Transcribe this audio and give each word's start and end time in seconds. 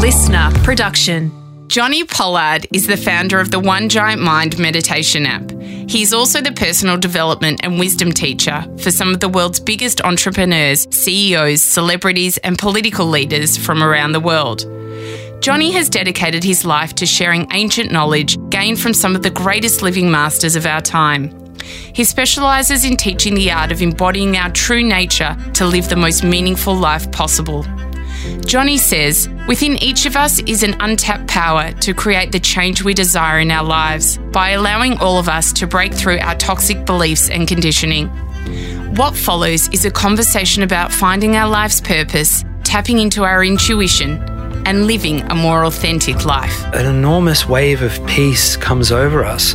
listener 0.00 0.50
production. 0.64 1.30
Jonni 1.66 2.08
Pollard 2.08 2.66
is 2.72 2.86
the 2.86 2.96
founder 2.96 3.38
of 3.38 3.50
the 3.50 3.60
One 3.60 3.90
Giant 3.90 4.22
Mind 4.22 4.58
meditation 4.58 5.26
app. 5.26 5.50
He's 5.90 6.14
also 6.14 6.40
the 6.40 6.52
personal 6.52 6.96
development 6.96 7.60
and 7.62 7.78
wisdom 7.78 8.10
teacher 8.10 8.64
for 8.78 8.90
some 8.90 9.12
of 9.12 9.20
the 9.20 9.28
world's 9.28 9.60
biggest 9.60 10.00
entrepreneurs, 10.00 10.88
CEOs, 10.90 11.60
celebrities, 11.60 12.38
and 12.38 12.58
political 12.58 13.04
leaders 13.04 13.58
from 13.58 13.82
around 13.82 14.12
the 14.12 14.20
world. 14.20 14.60
Jonni 15.40 15.70
has 15.72 15.90
dedicated 15.90 16.44
his 16.44 16.64
life 16.64 16.94
to 16.94 17.04
sharing 17.04 17.46
ancient 17.52 17.92
knowledge 17.92 18.38
gained 18.48 18.80
from 18.80 18.94
some 18.94 19.14
of 19.14 19.22
the 19.22 19.28
greatest 19.28 19.82
living 19.82 20.10
masters 20.10 20.56
of 20.56 20.64
our 20.64 20.80
time. 20.80 21.54
He 21.92 22.04
specialises 22.04 22.86
in 22.86 22.96
teaching 22.96 23.34
the 23.34 23.50
art 23.50 23.70
of 23.70 23.82
embodying 23.82 24.38
our 24.38 24.50
true 24.50 24.82
nature 24.82 25.36
to 25.52 25.66
live 25.66 25.90
the 25.90 25.96
most 25.96 26.24
meaningful 26.24 26.74
life 26.74 27.12
possible. 27.12 27.66
Jonni 28.46 28.78
says, 28.78 29.28
within 29.46 29.76
each 29.82 30.06
of 30.06 30.16
us 30.16 30.40
is 30.40 30.62
an 30.62 30.76
untapped 30.80 31.26
power 31.26 31.72
to 31.80 31.94
create 31.94 32.32
the 32.32 32.40
change 32.40 32.82
we 32.82 32.94
desire 32.94 33.40
in 33.40 33.50
our 33.50 33.64
lives 33.64 34.18
by 34.32 34.50
allowing 34.50 34.98
all 34.98 35.18
of 35.18 35.28
us 35.28 35.52
to 35.54 35.66
break 35.66 35.94
through 35.94 36.18
our 36.18 36.34
toxic 36.34 36.84
beliefs 36.84 37.30
and 37.30 37.48
conditioning. 37.48 38.08
What 38.96 39.16
follows 39.16 39.68
is 39.68 39.84
a 39.84 39.90
conversation 39.90 40.62
about 40.62 40.92
finding 40.92 41.36
our 41.36 41.48
life's 41.48 41.80
purpose, 41.80 42.44
tapping 42.64 42.98
into 42.98 43.24
our 43.24 43.44
intuition, 43.44 44.22
and 44.66 44.86
living 44.86 45.22
a 45.30 45.34
more 45.34 45.64
authentic 45.64 46.24
life. 46.24 46.64
An 46.74 46.86
enormous 46.86 47.48
wave 47.48 47.82
of 47.82 48.04
peace 48.06 48.56
comes 48.56 48.92
over 48.92 49.24
us 49.24 49.54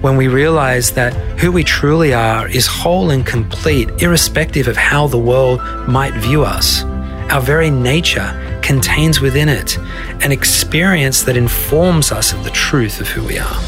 when 0.00 0.16
we 0.16 0.28
realize 0.28 0.92
that 0.92 1.12
who 1.38 1.52
we 1.52 1.62
truly 1.62 2.14
are 2.14 2.48
is 2.48 2.66
whole 2.66 3.10
and 3.10 3.26
complete, 3.26 3.88
irrespective 4.02 4.66
of 4.66 4.76
how 4.76 5.06
the 5.06 5.18
world 5.18 5.60
might 5.86 6.14
view 6.14 6.42
us. 6.42 6.82
Our 7.30 7.40
very 7.40 7.70
nature 7.70 8.60
contains 8.60 9.20
within 9.20 9.48
it 9.48 9.78
an 10.24 10.32
experience 10.32 11.22
that 11.22 11.36
informs 11.36 12.10
us 12.10 12.32
of 12.32 12.42
the 12.42 12.50
truth 12.50 13.00
of 13.00 13.06
who 13.06 13.24
we 13.24 13.38
are. 13.38 13.60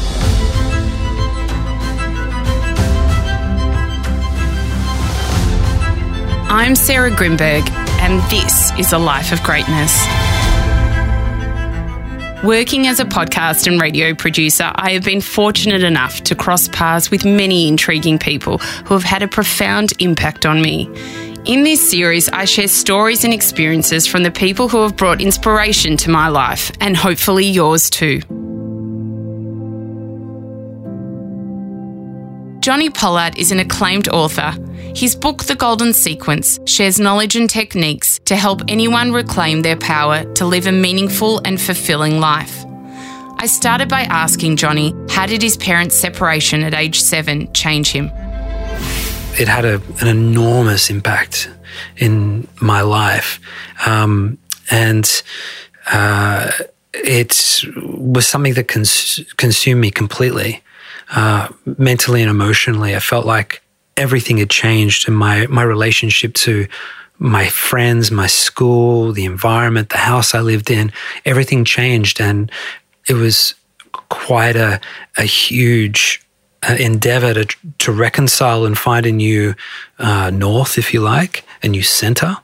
I'm 6.49 6.75
Sarah 6.75 7.09
Grynberg, 7.09 7.69
and 8.01 8.21
this 8.29 8.77
is 8.77 8.91
A 8.91 8.97
Life 8.97 9.31
of 9.31 9.41
Greatness. 9.43 9.97
Working 12.43 12.87
as 12.87 12.99
a 12.99 13.05
podcast 13.05 13.65
and 13.65 13.79
radio 13.79 14.13
producer, 14.13 14.73
I 14.75 14.91
have 14.91 15.05
been 15.05 15.21
fortunate 15.21 15.83
enough 15.83 16.21
to 16.23 16.35
cross 16.35 16.67
paths 16.67 17.09
with 17.09 17.23
many 17.23 17.69
intriguing 17.69 18.19
people 18.19 18.57
who 18.57 18.93
have 18.93 19.05
had 19.05 19.23
a 19.23 19.29
profound 19.29 19.93
impact 19.99 20.45
on 20.45 20.61
me. 20.61 20.89
In 21.45 21.63
this 21.63 21.89
series, 21.89 22.29
I 22.29 22.45
share 22.45 22.69
stories 22.69 23.25
and 23.25 23.33
experiences 23.33 24.07
from 24.07 24.23
the 24.23 24.31
people 24.31 24.69
who 24.69 24.81
have 24.83 24.95
brought 24.95 25.19
inspiration 25.19 25.97
to 25.97 26.09
my 26.09 26.29
life, 26.29 26.71
and 26.79 26.95
hopefully 26.95 27.45
yours 27.45 27.89
too. 27.89 28.19
Jonni 32.61 32.93
Pollard 32.93 33.37
is 33.37 33.51
an 33.51 33.59
acclaimed 33.59 34.07
author. 34.07 34.55
His 34.95 35.17
book, 35.17 35.43
The 35.43 35.55
Golden 35.55 35.91
Sequence, 35.91 36.61
shares 36.65 36.97
knowledge 36.97 37.35
and 37.35 37.49
techniques 37.49 38.19
to 38.19 38.37
help 38.37 38.61
anyone 38.69 39.11
reclaim 39.11 39.63
their 39.63 39.75
power 39.75 40.23
to 40.35 40.45
live 40.45 40.65
a 40.65 40.71
meaningful 40.71 41.41
and 41.43 41.59
fulfilling 41.59 42.21
life. 42.21 42.63
I 43.37 43.47
started 43.47 43.89
by 43.89 44.03
asking 44.03 44.55
Jonni, 44.55 45.11
how 45.11 45.25
did 45.25 45.41
his 45.41 45.57
parents' 45.57 45.97
separation 45.97 46.63
at 46.63 46.73
age 46.73 47.01
seven 47.01 47.51
change 47.51 47.91
him? 47.91 48.09
It 49.39 49.47
had 49.47 49.65
a, 49.65 49.81
an 49.99 50.07
enormous 50.07 50.89
impact 50.89 51.49
in 51.97 52.47
my 52.61 52.81
life. 52.81 53.39
Um, 53.85 54.37
and 54.69 55.23
uh, 55.91 56.51
it 56.93 57.63
was 57.75 58.27
something 58.27 58.53
that 58.53 58.67
cons- 58.67 59.19
consumed 59.37 59.81
me 59.81 59.91
completely 59.91 60.63
uh, 61.15 61.47
mentally 61.77 62.21
and 62.21 62.29
emotionally. 62.29 62.95
I 62.95 62.99
felt 62.99 63.25
like 63.25 63.61
everything 63.97 64.37
had 64.37 64.49
changed 64.49 65.07
in 65.07 65.13
my 65.13 65.47
my 65.47 65.63
relationship 65.63 66.33
to 66.33 66.67
my 67.19 67.47
friends, 67.47 68.11
my 68.11 68.27
school, 68.27 69.11
the 69.11 69.25
environment, 69.25 69.89
the 69.89 69.97
house 69.97 70.33
I 70.33 70.41
lived 70.41 70.69
in. 70.69 70.91
Everything 71.25 71.65
changed, 71.65 72.19
and 72.19 72.51
it 73.07 73.13
was 73.13 73.55
quite 74.09 74.55
a 74.55 74.79
a 75.17 75.23
huge 75.23 76.22
endeavor 76.69 77.33
to 77.33 77.45
to 77.79 77.91
reconcile 77.91 78.65
and 78.65 78.77
find 78.77 79.05
a 79.05 79.11
new 79.11 79.55
uh, 79.99 80.29
north, 80.29 80.77
if 80.77 80.93
you 80.93 81.01
like, 81.01 81.45
a 81.61 81.67
new 81.67 81.83
center, 81.83 82.37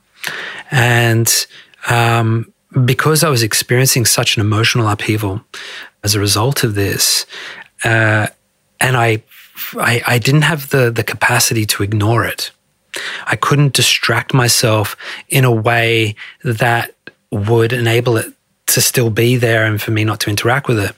and. 0.72 1.47
Um, 1.90 2.52
because 2.85 3.24
I 3.24 3.30
was 3.30 3.41
experiencing 3.41 4.06
such 4.06 4.38
an 4.38 4.41
emotional 4.41 4.88
upheaval 4.88 5.41
as 6.03 6.16
a 6.16 6.19
result 6.19 6.63
of 6.63 6.75
this, 6.75 7.25
uh, 7.84 8.28
and 8.80 8.96
I, 8.96 9.24
I, 9.74 10.02
I 10.06 10.19
didn't 10.19 10.44
have 10.44 10.69
the 10.69 10.91
the 10.91 11.03
capacity 11.03 11.66
to 11.68 11.84
ignore 11.84 12.25
it. 12.25 12.51
I 13.25 13.36
couldn't 13.36 13.74
distract 13.74 14.34
myself 14.34 14.96
in 15.30 15.46
a 15.46 15.51
way 15.51 16.16
that 16.44 16.94
would 17.31 17.74
enable 17.74 18.18
it 18.18 18.34
to 18.68 18.81
still 18.81 19.09
be 19.09 19.36
there 19.36 19.66
and 19.66 19.81
for 19.81 19.91
me 19.91 20.03
not 20.03 20.19
to 20.22 20.30
interact 20.30 20.68
with 20.68 20.80
it. 20.80 20.96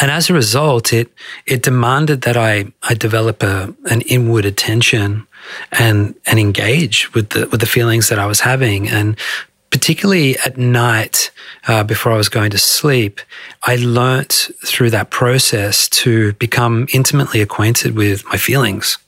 And 0.00 0.10
as 0.10 0.30
a 0.30 0.34
result, 0.34 0.92
it 0.92 1.12
it 1.46 1.62
demanded 1.62 2.22
that 2.22 2.36
I 2.36 2.72
I 2.82 2.94
develop 2.94 3.42
a 3.42 3.74
an 3.90 4.00
inward 4.02 4.44
attention 4.44 5.26
and 5.72 6.14
and 6.26 6.38
engage 6.38 7.12
with 7.14 7.30
the 7.30 7.46
with 7.48 7.60
the 7.60 7.66
feelings 7.66 8.08
that 8.08 8.18
I 8.18 8.26
was 8.26 8.40
having. 8.40 8.88
And 8.88 9.16
particularly 9.70 10.38
at 10.38 10.56
night 10.56 11.32
uh, 11.66 11.82
before 11.82 12.12
I 12.12 12.16
was 12.16 12.28
going 12.28 12.52
to 12.52 12.58
sleep, 12.58 13.20
I 13.64 13.74
learnt 13.76 14.50
through 14.64 14.90
that 14.90 15.10
process 15.10 15.88
to 15.88 16.32
become 16.34 16.86
intimately 16.94 17.40
acquainted 17.40 17.96
with 17.96 18.24
my 18.26 18.36
feelings 18.36 18.98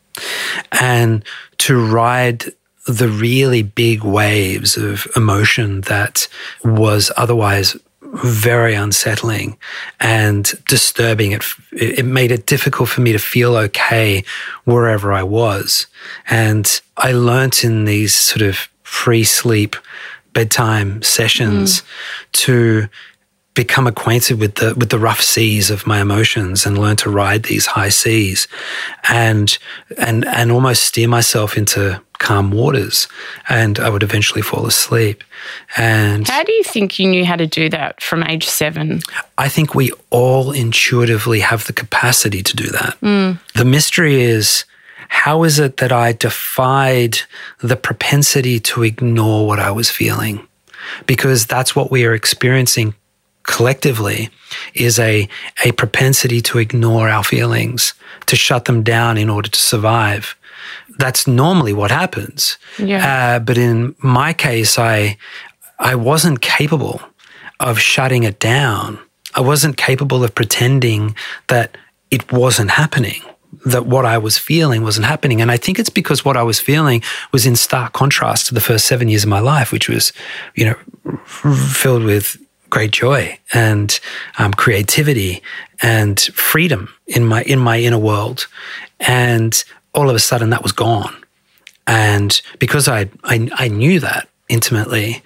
and 0.73 1.25
to 1.59 1.79
ride 1.79 2.47
the 2.87 3.09
really 3.09 3.63
big 3.63 4.03
waves 4.03 4.77
of 4.77 5.07
emotion 5.15 5.83
that 5.83 6.29
was 6.65 7.13
otherwise 7.17 7.77
very 8.25 8.75
unsettling 8.75 9.59
and 10.01 10.53
disturbing. 10.69 11.33
It, 11.33 11.45
it 11.73 12.05
made 12.05 12.31
it 12.31 12.47
difficult 12.47 12.89
for 12.89 13.01
me 13.01 13.13
to 13.13 13.19
feel 13.19 13.57
okay 13.57 14.25
wherever 14.65 15.13
I 15.13 15.23
was. 15.23 15.87
And 16.29 16.81
I 16.97 17.13
learnt 17.13 17.65
in 17.65 17.85
these 17.85 18.15
sort 18.15 18.43
of 18.43 18.69
pre 18.83 19.25
sleep 19.25 19.77
bedtime 20.33 21.03
sessions 21.03 21.81
mm. 21.81 21.85
to 22.33 22.89
become 23.57 23.87
acquainted 23.87 24.39
with 24.39 24.57
the 24.57 24.75
with 24.75 24.91
the 24.91 24.99
rough 24.99 25.23
seas 25.23 25.71
of 25.71 25.87
my 25.87 26.01
emotions 26.01 26.67
and 26.67 26.79
learn 26.79 26.95
to 26.95 27.09
ride 27.09 27.45
these 27.45 27.65
high 27.65 27.89
seas 27.89 28.47
and 29.09 29.59
and 29.97 30.27
and 30.27 30.53
almost 30.53 30.83
steer 30.83 31.09
myself 31.09 31.57
into 31.57 32.01
calm 32.19 32.51
waters 32.51 33.09
and 33.49 33.79
I 33.79 33.89
would 33.89 34.03
eventually 34.03 34.43
fall 34.43 34.67
asleep 34.67 35.23
and 35.77 36.27
How 36.27 36.43
do 36.43 36.53
you 36.53 36.65
think 36.65 36.99
you 36.99 37.09
knew 37.09 37.25
how 37.25 37.37
to 37.37 37.47
do 37.47 37.69
that 37.71 38.01
from 38.03 38.23
age 38.25 38.47
7 38.47 39.01
I 39.39 39.49
think 39.49 39.75
we 39.75 39.93
all 40.11 40.53
intuitively 40.53 41.41
have 41.41 41.67
the 41.67 41.73
capacity 41.73 42.43
to 42.43 42.57
do 42.57 42.69
that 42.69 42.99
mm. 43.01 43.39
the 43.55 43.65
mystery 43.65 44.23
is 44.23 44.65
how 45.09 45.45
is 45.45 45.59
it 45.59 45.79
that 45.79 45.93
I 45.93 46.13
defied 46.13 47.19
the 47.59 47.77
propensity 47.77 48.59
to 48.61 48.83
ignore 48.83 49.47
what 49.47 49.59
I 49.59 49.71
was 49.71 49.91
feeling? 49.91 50.47
Because 51.07 51.47
that's 51.47 51.77
what 51.77 51.91
we 51.91 52.05
are 52.05 52.15
experiencing 52.15 52.95
collectively 53.43 54.31
is 54.75 54.99
a, 54.99 55.29
a 55.65 55.73
propensity 55.73 56.41
to 56.43 56.59
ignore 56.59 57.09
our 57.09 57.25
feelings, 57.25 57.95
to 58.27 58.37
shut 58.37 58.65
them 58.65 58.83
down 58.83 59.17
in 59.17 59.31
order 59.31 59.49
to 59.49 59.61
survive. 59.61 60.37
That's 60.99 61.27
normally 61.27 61.73
what 61.73 61.91
happens. 61.91 62.59
Yeah. 62.79 63.37
Uh, 63.37 63.39
but 63.39 63.59
in 63.59 63.95
my 63.99 64.33
case, 64.33 64.79
I, 64.79 65.17
I 65.79 65.95
wasn't 65.95 66.41
capable 66.41 67.01
of 67.61 67.79
shutting 67.79 68.25
it 68.25 68.39
down. 68.39 68.99
I 69.35 69.41
wasn't 69.41 69.77
capable 69.77 70.25
of 70.25 70.35
pretending 70.35 71.15
that 71.49 71.77
it 72.11 72.33
wasn't 72.33 72.71
happening 72.71 73.23
that 73.65 73.87
what 73.87 74.05
I 74.05 74.19
was 74.19 74.39
feeling 74.39 74.83
wasn't 74.83 75.07
happening. 75.07 75.41
And 75.41 75.51
I 75.51 75.57
think 75.57 75.79
it's 75.79 75.91
because 75.91 76.25
what 76.25 76.37
I 76.37 76.43
was 76.43 76.61
feeling 76.61 77.03
was 77.33 77.47
in 77.47 77.57
stark 77.57 77.93
contrast 77.93 78.47
to 78.47 78.55
the 78.55 78.61
first 78.61 78.87
seven 78.87 79.09
years 79.09 79.25
of 79.25 79.29
my 79.29 79.41
life, 79.41 79.73
which 79.73 79.89
was, 79.89 80.13
you 80.55 80.65
know, 80.67 81.19
filled 81.25 82.05
with 82.05 82.37
great 82.71 82.91
joy 82.91 83.39
and 83.53 83.99
um, 84.39 84.53
creativity 84.53 85.43
and 85.83 86.21
freedom 86.21 86.89
in 87.07 87.25
my 87.25 87.43
in 87.43 87.59
my 87.59 87.79
inner 87.81 87.99
world. 87.99 88.47
And 89.01 89.63
all 89.97 90.09
of 90.09 90.15
a 90.15 90.21
sudden, 90.21 90.51
that 90.51 90.63
was 90.63 90.73
gone. 90.73 91.15
And 91.87 92.41
because 92.59 92.87
I 92.89 93.11
I, 93.25 93.49
I 93.55 93.69
knew 93.69 93.99
that 94.01 94.29
intimately, 94.49 95.23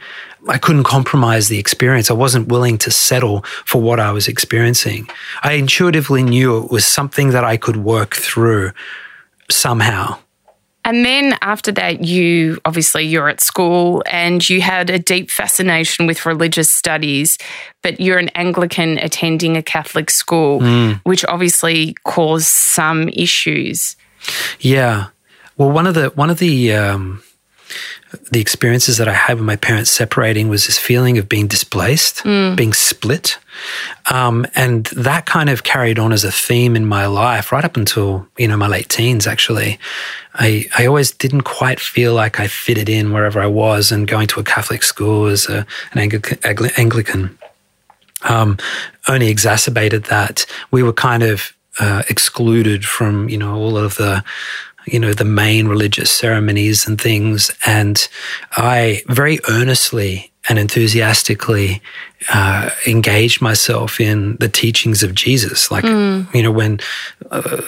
I 0.48 0.58
couldn't 0.58 0.84
compromise 0.84 1.48
the 1.48 1.58
experience. 1.58 2.10
I 2.10 2.14
wasn't 2.14 2.48
willing 2.48 2.78
to 2.78 2.90
settle 2.90 3.42
for 3.64 3.80
what 3.80 4.00
I 4.00 4.12
was 4.12 4.28
experiencing. 4.28 5.08
I 5.42 5.52
intuitively 5.54 6.22
knew 6.22 6.62
it 6.62 6.70
was 6.70 6.86
something 6.86 7.30
that 7.30 7.44
I 7.44 7.56
could 7.56 7.76
work 7.76 8.14
through 8.14 8.72
somehow. 9.50 10.18
And 10.82 11.04
then 11.04 11.36
after 11.42 11.70
that, 11.72 12.04
you 12.04 12.58
obviously 12.64 13.04
you're 13.04 13.28
at 13.28 13.42
school 13.42 14.02
and 14.10 14.48
you 14.48 14.62
had 14.62 14.88
a 14.88 14.98
deep 14.98 15.30
fascination 15.30 16.06
with 16.06 16.24
religious 16.24 16.70
studies, 16.70 17.36
but 17.82 18.00
you're 18.00 18.18
an 18.18 18.30
Anglican 18.30 18.96
attending 18.96 19.58
a 19.58 19.62
Catholic 19.62 20.08
school, 20.08 20.60
mm. 20.60 20.98
which 21.04 21.24
obviously 21.26 21.94
caused 22.04 22.46
some 22.46 23.10
issues. 23.10 23.94
Yeah. 24.60 25.08
Well, 25.56 25.70
one 25.70 25.86
of 25.86 25.94
the 25.94 26.08
one 26.10 26.30
of 26.30 26.38
the 26.38 26.72
um, 26.72 27.22
the 28.32 28.40
experiences 28.40 28.96
that 28.96 29.08
I 29.08 29.12
had 29.12 29.36
with 29.36 29.44
my 29.44 29.56
parents 29.56 29.90
separating 29.90 30.48
was 30.48 30.66
this 30.66 30.78
feeling 30.78 31.18
of 31.18 31.28
being 31.28 31.46
displaced, 31.46 32.18
mm. 32.18 32.56
being 32.56 32.72
split. 32.72 33.38
Um, 34.10 34.46
and 34.54 34.86
that 34.86 35.26
kind 35.26 35.48
of 35.48 35.62
carried 35.62 35.98
on 35.98 36.12
as 36.12 36.24
a 36.24 36.32
theme 36.32 36.74
in 36.74 36.86
my 36.86 37.06
life 37.06 37.52
right 37.52 37.64
up 37.64 37.76
until, 37.76 38.26
you 38.36 38.48
know, 38.48 38.56
my 38.56 38.66
late 38.66 38.88
teens, 38.88 39.26
actually. 39.26 39.78
I, 40.34 40.64
I 40.76 40.86
always 40.86 41.12
didn't 41.12 41.42
quite 41.42 41.78
feel 41.78 42.14
like 42.14 42.40
I 42.40 42.48
fitted 42.48 42.88
in 42.88 43.12
wherever 43.12 43.40
I 43.40 43.46
was 43.46 43.92
and 43.92 44.08
going 44.08 44.26
to 44.28 44.40
a 44.40 44.44
Catholic 44.44 44.82
school 44.82 45.26
as 45.26 45.48
a, 45.48 45.66
an 45.92 45.98
Anglican, 45.98 46.70
Anglican 46.76 47.38
um, 48.22 48.58
only 49.08 49.28
exacerbated 49.28 50.04
that. 50.04 50.46
We 50.70 50.82
were 50.82 50.92
kind 50.92 51.22
of 51.22 51.52
uh, 51.78 52.02
excluded 52.08 52.84
from, 52.84 53.28
you 53.28 53.38
know, 53.38 53.54
all 53.54 53.76
of 53.76 53.96
the 53.96 54.24
you 54.86 54.98
know, 54.98 55.12
the 55.12 55.24
main 55.24 55.68
religious 55.68 56.10
ceremonies 56.10 56.86
and 56.86 57.00
things. 57.00 57.50
And 57.66 58.08
I 58.56 59.02
very 59.08 59.38
earnestly 59.48 60.32
and 60.48 60.58
enthusiastically 60.58 61.82
uh, 62.32 62.70
engaged 62.86 63.42
myself 63.42 64.00
in 64.00 64.36
the 64.36 64.48
teachings 64.48 65.02
of 65.02 65.14
Jesus. 65.14 65.70
Like, 65.70 65.84
mm. 65.84 66.32
you 66.34 66.42
know, 66.42 66.50
when 66.50 66.80
uh, 67.30 67.60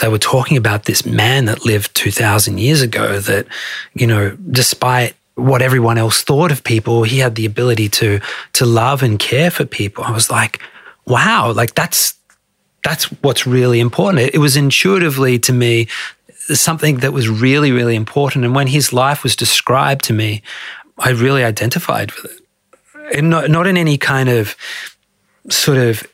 they 0.00 0.08
were 0.08 0.18
talking 0.18 0.56
about 0.56 0.84
this 0.84 1.06
man 1.06 1.44
that 1.44 1.64
lived 1.64 1.94
2,000 1.94 2.58
years 2.58 2.82
ago, 2.82 3.20
that, 3.20 3.46
you 3.94 4.06
know, 4.06 4.36
despite 4.50 5.14
what 5.36 5.62
everyone 5.62 5.98
else 5.98 6.22
thought 6.22 6.50
of 6.50 6.64
people, 6.64 7.04
he 7.04 7.18
had 7.18 7.34
the 7.34 7.46
ability 7.46 7.88
to 7.88 8.20
to 8.52 8.66
love 8.66 9.02
and 9.02 9.18
care 9.18 9.50
for 9.50 9.64
people. 9.64 10.04
I 10.04 10.10
was 10.10 10.30
like, 10.30 10.60
wow, 11.06 11.52
like 11.52 11.74
that's 11.74 12.14
that's 12.84 13.04
what's 13.22 13.46
really 13.46 13.80
important. 13.80 14.22
It, 14.22 14.34
it 14.36 14.38
was 14.38 14.56
intuitively 14.56 15.38
to 15.40 15.52
me 15.52 15.88
something 16.54 16.98
that 16.98 17.12
was 17.12 17.28
really, 17.28 17.72
really 17.72 17.94
important. 17.94 18.44
And 18.44 18.54
when 18.54 18.66
his 18.66 18.92
life 18.92 19.22
was 19.22 19.36
described 19.36 20.04
to 20.04 20.12
me, 20.12 20.42
I 20.98 21.10
really 21.10 21.44
identified 21.44 22.12
with 22.12 22.32
it. 22.32 23.16
And 23.16 23.30
not, 23.30 23.50
not 23.50 23.66
in 23.66 23.76
any 23.76 23.98
kind 23.98 24.28
of 24.28 24.56
sort 25.48 25.78
of 25.78 26.06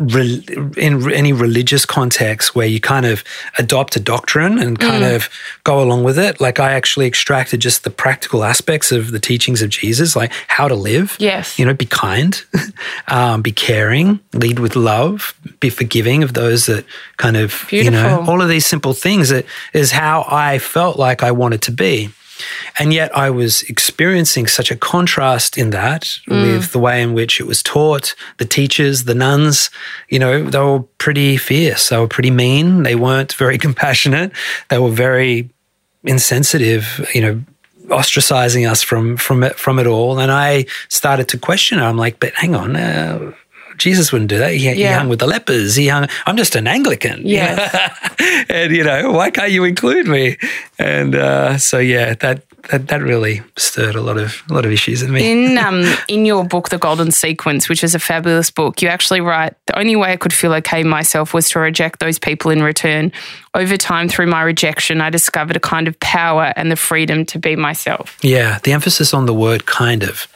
re, 0.00 0.42
in 0.76 1.12
any 1.12 1.32
religious 1.32 1.84
context 1.84 2.54
where 2.54 2.66
you 2.66 2.80
kind 2.80 3.06
of 3.06 3.22
adopt 3.58 3.96
a 3.96 4.00
doctrine 4.00 4.58
and 4.58 4.78
kind 4.78 5.04
mm. 5.04 5.14
of 5.14 5.28
go 5.64 5.82
along 5.82 6.02
with 6.02 6.18
it. 6.18 6.40
Like 6.40 6.58
I 6.58 6.72
actually 6.72 7.06
extracted 7.06 7.60
just 7.60 7.84
the 7.84 7.90
practical 7.90 8.42
aspects 8.42 8.90
of 8.90 9.12
the 9.12 9.20
teachings 9.20 9.62
of 9.62 9.68
Jesus, 9.68 10.16
like 10.16 10.32
how 10.48 10.66
to 10.66 10.74
live. 10.74 11.16
Yes. 11.20 11.58
You 11.58 11.66
know, 11.66 11.74
be 11.74 11.86
kind, 11.86 12.42
um, 13.08 13.42
be 13.42 13.52
caring, 13.52 14.20
lead 14.32 14.58
with 14.58 14.74
love, 14.74 15.34
be 15.60 15.70
forgiving 15.70 16.22
of 16.22 16.34
those 16.34 16.66
that 16.66 16.84
kind 17.18 17.36
of, 17.36 17.66
Beautiful. 17.68 17.84
you 17.84 17.90
know, 17.90 18.24
all 18.26 18.40
of 18.40 18.48
these 18.48 18.66
simple 18.66 18.94
things 18.94 19.28
that 19.28 19.44
is 19.74 19.92
how 19.92 20.24
I 20.28 20.58
felt 20.58 20.98
like 20.98 21.22
I 21.22 21.30
wanted 21.30 21.62
to 21.62 21.72
be. 21.72 22.10
And 22.78 22.92
yet 22.92 23.16
I 23.16 23.30
was 23.30 23.62
experiencing 23.62 24.46
such 24.46 24.70
a 24.70 24.76
contrast 24.76 25.58
in 25.58 25.70
that 25.70 26.02
mm. 26.28 26.42
with 26.42 26.72
the 26.72 26.78
way 26.78 27.02
in 27.02 27.12
which 27.12 27.40
it 27.40 27.44
was 27.44 27.62
taught, 27.62 28.14
the 28.38 28.44
teachers, 28.44 29.04
the 29.04 29.14
nuns, 29.14 29.70
you 30.08 30.18
know, 30.18 30.44
they 30.44 30.58
were 30.58 30.80
pretty 30.98 31.36
fierce. 31.36 31.88
They 31.88 31.98
were 31.98 32.08
pretty 32.08 32.30
mean. 32.30 32.82
They 32.82 32.94
weren't 32.94 33.32
very 33.34 33.58
compassionate. 33.66 34.32
They 34.68 34.78
were 34.78 34.90
very 34.90 35.50
insensitive, 36.04 37.08
you 37.14 37.20
know, 37.20 37.44
ostracizing 37.88 38.70
us 38.70 38.82
from 38.82 39.16
from 39.16 39.42
it 39.42 39.56
from 39.56 39.78
it 39.78 39.86
all. 39.86 40.18
And 40.18 40.30
I 40.30 40.66
started 40.88 41.28
to 41.28 41.38
question 41.38 41.78
it. 41.78 41.82
I'm 41.82 41.96
like, 41.96 42.20
but 42.20 42.32
hang 42.34 42.54
on, 42.54 42.76
uh, 42.76 43.32
Jesus 43.80 44.12
wouldn't 44.12 44.28
do 44.28 44.38
that. 44.38 44.52
He, 44.52 44.64
yeah. 44.66 44.74
he, 44.74 44.84
hung 44.84 45.08
with 45.08 45.18
the 45.18 45.26
lepers. 45.26 45.74
He 45.74 45.88
hung. 45.88 46.06
I'm 46.26 46.36
just 46.36 46.54
an 46.54 46.66
Anglican. 46.68 47.22
Yeah. 47.30 47.94
and 48.50 48.74
you 48.74 48.82
know, 48.84 49.12
why 49.12 49.30
can't 49.30 49.52
you 49.52 49.64
include 49.64 50.06
me? 50.06 50.36
And 50.78 51.14
uh, 51.14 51.58
so 51.58 51.78
yeah, 51.78 52.14
that 52.14 52.42
that, 52.68 52.88
that 52.88 53.02
really 53.02 53.42
stirred 53.56 53.94
a 53.94 54.00
lot 54.00 54.18
of 54.18 54.42
a 54.50 54.54
lot 54.54 54.66
of 54.66 54.72
issues 54.72 55.02
in 55.02 55.12
me. 55.12 55.30
In 55.30 55.56
um 55.66 55.84
in 56.08 56.26
your 56.26 56.44
book, 56.44 56.68
The 56.68 56.78
Golden 56.78 57.10
Sequence, 57.10 57.68
which 57.68 57.82
is 57.82 57.94
a 57.94 57.98
fabulous 57.98 58.50
book, 58.50 58.82
you 58.82 58.88
actually 58.88 59.20
write 59.20 59.54
the 59.66 59.78
only 59.78 59.96
way 59.96 60.12
I 60.12 60.16
could 60.16 60.32
feel 60.32 60.52
okay 60.54 60.82
myself 60.82 61.32
was 61.32 61.48
to 61.50 61.60
reject 61.60 62.00
those 62.00 62.18
people 62.18 62.50
in 62.50 62.62
return. 62.62 63.12
Over 63.54 63.76
time, 63.76 64.08
through 64.08 64.26
my 64.26 64.42
rejection, 64.42 65.00
I 65.00 65.10
discovered 65.10 65.56
a 65.56 65.60
kind 65.60 65.88
of 65.88 65.98
power 66.00 66.52
and 66.56 66.70
the 66.70 66.76
freedom 66.76 67.24
to 67.26 67.38
be 67.38 67.56
myself. 67.56 68.18
Yeah, 68.22 68.58
the 68.62 68.72
emphasis 68.72 69.14
on 69.14 69.26
the 69.26 69.34
word 69.34 69.66
kind 69.66 70.02
of. 70.02 70.26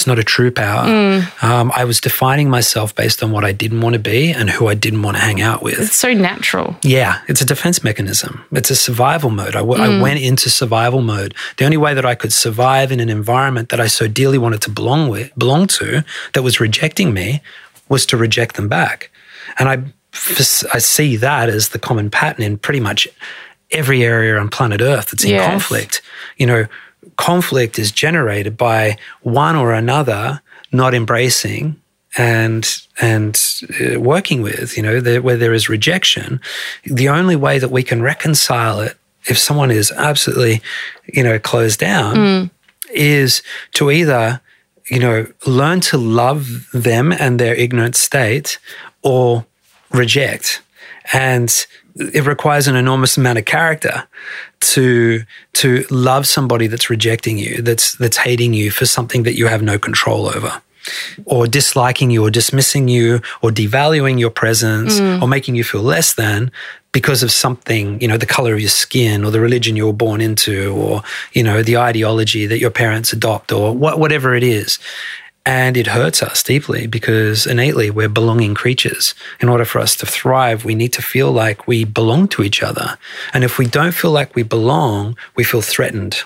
It's 0.00 0.06
not 0.06 0.18
a 0.18 0.24
true 0.24 0.50
power. 0.50 0.86
Mm. 0.86 1.44
Um, 1.44 1.70
I 1.76 1.84
was 1.84 2.00
defining 2.00 2.48
myself 2.48 2.94
based 2.94 3.22
on 3.22 3.32
what 3.32 3.44
I 3.44 3.52
didn't 3.52 3.82
want 3.82 3.92
to 3.92 3.98
be 3.98 4.30
and 4.30 4.48
who 4.48 4.66
I 4.66 4.72
didn't 4.72 5.02
want 5.02 5.18
to 5.18 5.22
hang 5.22 5.42
out 5.42 5.62
with. 5.62 5.78
It's 5.78 5.94
so 5.94 6.14
natural. 6.14 6.74
Yeah, 6.82 7.20
it's 7.28 7.42
a 7.42 7.44
defense 7.44 7.84
mechanism. 7.84 8.42
It's 8.50 8.70
a 8.70 8.76
survival 8.76 9.28
mode. 9.28 9.54
I, 9.54 9.60
mm. 9.60 9.78
I 9.78 10.00
went 10.00 10.20
into 10.20 10.48
survival 10.48 11.02
mode. 11.02 11.34
The 11.58 11.66
only 11.66 11.76
way 11.76 11.92
that 11.92 12.06
I 12.06 12.14
could 12.14 12.32
survive 12.32 12.90
in 12.90 12.98
an 12.98 13.10
environment 13.10 13.68
that 13.68 13.78
I 13.78 13.88
so 13.88 14.08
dearly 14.08 14.38
wanted 14.38 14.62
to 14.62 14.70
belong 14.70 15.10
with, 15.10 15.36
belong 15.36 15.66
to, 15.66 16.02
that 16.32 16.42
was 16.42 16.60
rejecting 16.60 17.12
me, 17.12 17.42
was 17.90 18.06
to 18.06 18.16
reject 18.16 18.56
them 18.56 18.68
back. 18.68 19.10
And 19.58 19.68
I, 19.68 19.82
I 20.72 20.78
see 20.78 21.16
that 21.16 21.50
as 21.50 21.68
the 21.68 21.78
common 21.78 22.08
pattern 22.08 22.42
in 22.42 22.56
pretty 22.56 22.80
much 22.80 23.06
every 23.70 24.02
area 24.02 24.38
on 24.38 24.48
planet 24.48 24.80
Earth 24.80 25.10
that's 25.10 25.24
in 25.24 25.32
yes. 25.32 25.46
conflict. 25.46 26.00
You 26.38 26.46
know, 26.46 26.66
conflict 27.16 27.78
is 27.78 27.92
generated 27.92 28.56
by 28.56 28.96
one 29.22 29.56
or 29.56 29.72
another 29.72 30.40
not 30.72 30.94
embracing 30.94 31.80
and 32.16 32.82
and 33.00 33.60
uh, 33.80 34.00
working 34.00 34.42
with 34.42 34.76
you 34.76 34.82
know 34.82 35.00
the, 35.00 35.18
where 35.18 35.36
there 35.36 35.52
is 35.52 35.68
rejection 35.68 36.40
the 36.84 37.08
only 37.08 37.36
way 37.36 37.58
that 37.58 37.70
we 37.70 37.82
can 37.82 38.02
reconcile 38.02 38.80
it 38.80 38.96
if 39.26 39.38
someone 39.38 39.70
is 39.70 39.92
absolutely 39.92 40.60
you 41.12 41.22
know 41.22 41.38
closed 41.38 41.78
down 41.78 42.16
mm. 42.16 42.50
is 42.92 43.42
to 43.72 43.90
either 43.90 44.40
you 44.86 44.98
know 44.98 45.26
learn 45.46 45.80
to 45.80 45.96
love 45.96 46.68
them 46.72 47.12
and 47.12 47.38
their 47.38 47.54
ignorant 47.54 47.94
state 47.94 48.58
or 49.02 49.46
reject 49.92 50.62
and 51.12 51.66
it 51.96 52.26
requires 52.26 52.68
an 52.68 52.76
enormous 52.76 53.16
amount 53.16 53.38
of 53.38 53.44
character 53.44 54.06
to 54.60 55.24
to 55.54 55.84
love 55.90 56.26
somebody 56.26 56.66
that's 56.66 56.90
rejecting 56.90 57.38
you, 57.38 57.62
that's 57.62 57.94
that's 57.96 58.18
hating 58.18 58.54
you 58.54 58.70
for 58.70 58.86
something 58.86 59.22
that 59.24 59.36
you 59.36 59.46
have 59.46 59.62
no 59.62 59.78
control 59.78 60.26
over. 60.26 60.62
Or 61.26 61.46
disliking 61.46 62.10
you, 62.10 62.24
or 62.24 62.30
dismissing 62.30 62.88
you, 62.88 63.20
or 63.42 63.50
devaluing 63.50 64.18
your 64.18 64.30
presence, 64.30 64.98
mm. 64.98 65.20
or 65.20 65.28
making 65.28 65.54
you 65.54 65.62
feel 65.62 65.82
less 65.82 66.14
than 66.14 66.50
because 66.92 67.22
of 67.22 67.30
something, 67.30 68.00
you 68.00 68.08
know, 68.08 68.16
the 68.16 68.26
color 68.26 68.54
of 68.54 68.60
your 68.60 68.70
skin, 68.70 69.22
or 69.22 69.30
the 69.30 69.40
religion 69.40 69.76
you 69.76 69.86
were 69.86 69.92
born 69.92 70.22
into, 70.22 70.72
or, 70.74 71.02
you 71.32 71.42
know, 71.42 71.62
the 71.62 71.76
ideology 71.76 72.46
that 72.46 72.58
your 72.58 72.70
parents 72.70 73.12
adopt, 73.12 73.52
or 73.52 73.76
whatever 73.76 74.34
it 74.34 74.42
is. 74.42 74.78
And 75.46 75.76
it 75.76 75.88
hurts 75.88 76.22
us 76.22 76.42
deeply 76.42 76.86
because 76.86 77.46
innately 77.46 77.90
we're 77.90 78.10
belonging 78.10 78.54
creatures. 78.54 79.14
In 79.40 79.48
order 79.48 79.64
for 79.64 79.80
us 79.80 79.96
to 79.96 80.06
thrive, 80.06 80.64
we 80.64 80.74
need 80.74 80.92
to 80.92 81.02
feel 81.02 81.32
like 81.32 81.66
we 81.66 81.84
belong 81.84 82.28
to 82.28 82.42
each 82.42 82.62
other. 82.62 82.98
And 83.32 83.42
if 83.42 83.58
we 83.58 83.66
don't 83.66 83.94
feel 83.94 84.10
like 84.10 84.34
we 84.34 84.42
belong, 84.42 85.16
we 85.36 85.44
feel 85.44 85.62
threatened. 85.62 86.22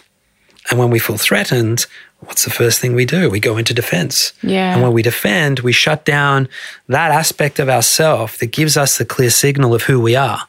And 0.70 0.78
when 0.78 0.90
we 0.90 0.98
feel 0.98 1.16
threatened, 1.16 1.86
what's 2.20 2.44
the 2.44 2.50
first 2.50 2.80
thing 2.80 2.94
we 2.94 3.04
do? 3.04 3.30
We 3.30 3.38
go 3.38 3.56
into 3.56 3.74
defense. 3.74 4.32
Yeah. 4.42 4.72
And 4.72 4.82
when 4.82 4.92
we 4.92 5.02
defend, 5.02 5.60
we 5.60 5.72
shut 5.72 6.04
down 6.04 6.48
that 6.88 7.12
aspect 7.12 7.58
of 7.58 7.68
ourself 7.68 8.38
that 8.38 8.46
gives 8.46 8.76
us 8.76 8.98
the 8.98 9.04
clear 9.04 9.30
signal 9.30 9.74
of 9.74 9.84
who 9.84 10.00
we 10.00 10.16
are. 10.16 10.48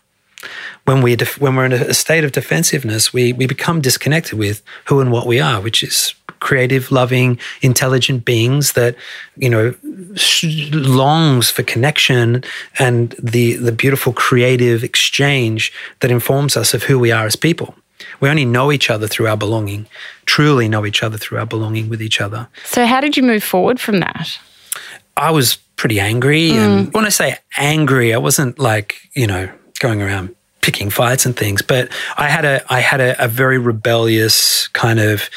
When, 0.85 1.01
we 1.01 1.15
def- 1.15 1.39
when 1.39 1.55
we're 1.55 1.65
in 1.65 1.73
a 1.73 1.93
state 1.93 2.23
of 2.23 2.31
defensiveness, 2.31 3.11
we, 3.11 3.33
we 3.33 3.47
become 3.47 3.81
disconnected 3.81 4.37
with 4.37 4.61
who 4.85 4.99
and 5.01 5.11
what 5.11 5.27
we 5.27 5.39
are, 5.39 5.59
which 5.59 5.83
is 5.83 6.13
creative, 6.45 6.91
loving, 6.91 7.39
intelligent 7.63 8.23
beings 8.23 8.73
that, 8.73 8.95
you 9.35 9.49
know, 9.49 9.73
longs 10.71 11.49
for 11.49 11.63
connection 11.63 12.43
and 12.77 13.15
the, 13.17 13.55
the 13.55 13.71
beautiful 13.71 14.13
creative 14.13 14.83
exchange 14.83 15.73
that 16.01 16.11
informs 16.11 16.55
us 16.55 16.75
of 16.75 16.83
who 16.83 16.99
we 16.99 17.11
are 17.11 17.25
as 17.25 17.35
people. 17.35 17.73
We 18.19 18.29
only 18.29 18.45
know 18.45 18.71
each 18.71 18.91
other 18.91 19.07
through 19.07 19.27
our 19.27 19.35
belonging, 19.35 19.87
truly 20.27 20.69
know 20.69 20.85
each 20.85 21.01
other 21.01 21.17
through 21.17 21.39
our 21.39 21.47
belonging 21.47 21.89
with 21.89 21.99
each 21.99 22.21
other. 22.21 22.47
So, 22.65 22.85
how 22.85 23.01
did 23.01 23.17
you 23.17 23.23
move 23.23 23.43
forward 23.43 23.79
from 23.79 23.99
that? 24.01 24.37
I 25.17 25.31
was 25.31 25.55
pretty 25.77 25.99
angry. 25.99 26.51
Mm. 26.51 26.57
And 26.57 26.93
when 26.93 27.05
I 27.05 27.09
say 27.09 27.37
angry, 27.57 28.13
I 28.13 28.17
wasn't 28.17 28.59
like, 28.59 28.95
you 29.15 29.25
know, 29.25 29.49
going 29.79 29.99
around 29.99 30.35
picking 30.65 30.89
fights 30.89 31.27
and 31.27 31.37
things, 31.37 31.61
but 31.61 31.89
I 32.17 32.27
had 32.27 32.43
a 32.43 32.73
I 32.73 32.79
had 32.79 32.99
a, 32.99 33.23
a 33.23 33.27
very 33.27 33.59
rebellious 33.59 34.67
kind 34.69 34.99
of 34.99 35.29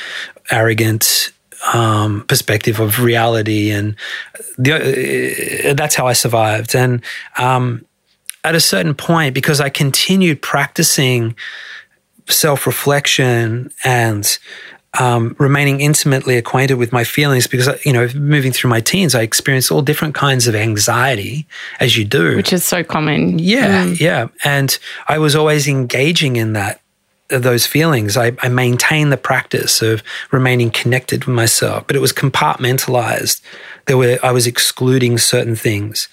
arrogant 0.51 1.33
um, 1.75 2.25
perspective 2.27 2.81
of 2.81 3.01
reality, 3.01 3.71
and 3.71 3.95
the, 4.57 5.71
uh, 5.71 5.75
that's 5.75 5.95
how 5.95 6.07
I 6.07 6.15
survived. 6.15 6.75
And 6.75 7.05
um, 7.37 7.85
at 8.43 8.55
a 8.55 8.61
certain 8.61 8.95
point, 8.95 9.35
because 9.35 9.61
I 9.61 9.69
continued 9.69 10.41
practicing 10.41 11.37
self 12.27 12.67
reflection 12.67 13.71
and 13.85 14.39
um, 14.99 15.37
remaining 15.39 15.81
intimately 15.81 16.37
acquainted 16.37 16.75
with 16.75 16.93
my 16.93 17.05
feelings 17.05 17.47
because, 17.47 17.69
you 17.85 17.93
know, 17.93 18.09
moving 18.15 18.53
through 18.53 18.71
my 18.71 18.81
teens, 18.81 19.15
I 19.15 19.23
experienced 19.23 19.71
all 19.71 19.83
different 19.83 20.15
kinds 20.15 20.47
of 20.47 20.55
anxiety 20.55 21.47
as 21.79 21.97
you 21.97 22.05
do. 22.05 22.37
Which 22.37 22.53
is 22.53 22.65
so 22.65 22.83
common. 22.83 23.39
Yeah, 23.39 23.87
mm. 23.87 24.01
yeah. 24.01 24.29
And 24.45 24.77
I 25.07 25.19
was 25.19 25.37
always 25.37 25.69
engaging 25.69 26.37
in 26.37 26.55
that 26.55 26.81
those 27.29 27.67
feelings. 27.67 28.17
I, 28.17 28.33
I 28.41 28.49
maintained 28.49 29.13
the 29.13 29.19
practice 29.19 29.83
of 29.83 30.03
remaining 30.31 30.71
connected 30.71 31.27
with 31.27 31.35
myself, 31.35 31.87
but 31.87 31.95
it 31.95 32.01
was 32.01 32.13
compartmentalized. 32.13 33.43
There 33.85 33.99
were 33.99 34.19
I 34.23 34.33
was 34.33 34.47
excluding 34.47 35.19
certain 35.19 35.55
things, 35.55 36.09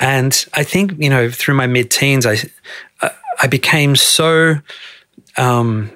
and 0.00 0.46
I 0.54 0.64
think 0.64 0.94
you 0.98 1.10
know 1.10 1.30
through 1.30 1.54
my 1.54 1.66
mid 1.66 1.90
teens, 1.90 2.24
I 2.24 2.38
I 3.42 3.46
became 3.46 3.94
so 3.94 4.56
um, 5.36 5.90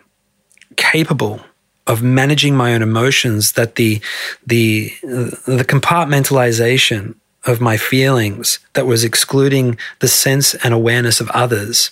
capable 0.77 1.41
of 1.89 2.03
managing 2.03 2.55
my 2.55 2.75
own 2.75 2.83
emotions 2.83 3.53
that 3.53 3.75
the 3.75 4.01
the 4.47 4.93
the 5.03 5.65
compartmentalization 5.67 7.15
of 7.45 7.61
my 7.61 7.77
feelings 7.77 8.59
that 8.75 8.87
was 8.87 9.05
excluding 9.05 9.79
the 10.01 10.09
sense 10.09 10.55
and 10.57 10.75
awareness 10.75 11.21
of 11.21 11.31
others 11.31 11.91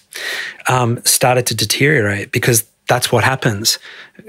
um, 0.68 1.02
started 1.04 1.46
to 1.46 1.54
deteriorate 1.54 2.30
because 2.30 2.64
that's 2.88 3.10
what 3.10 3.24
happens. 3.24 3.78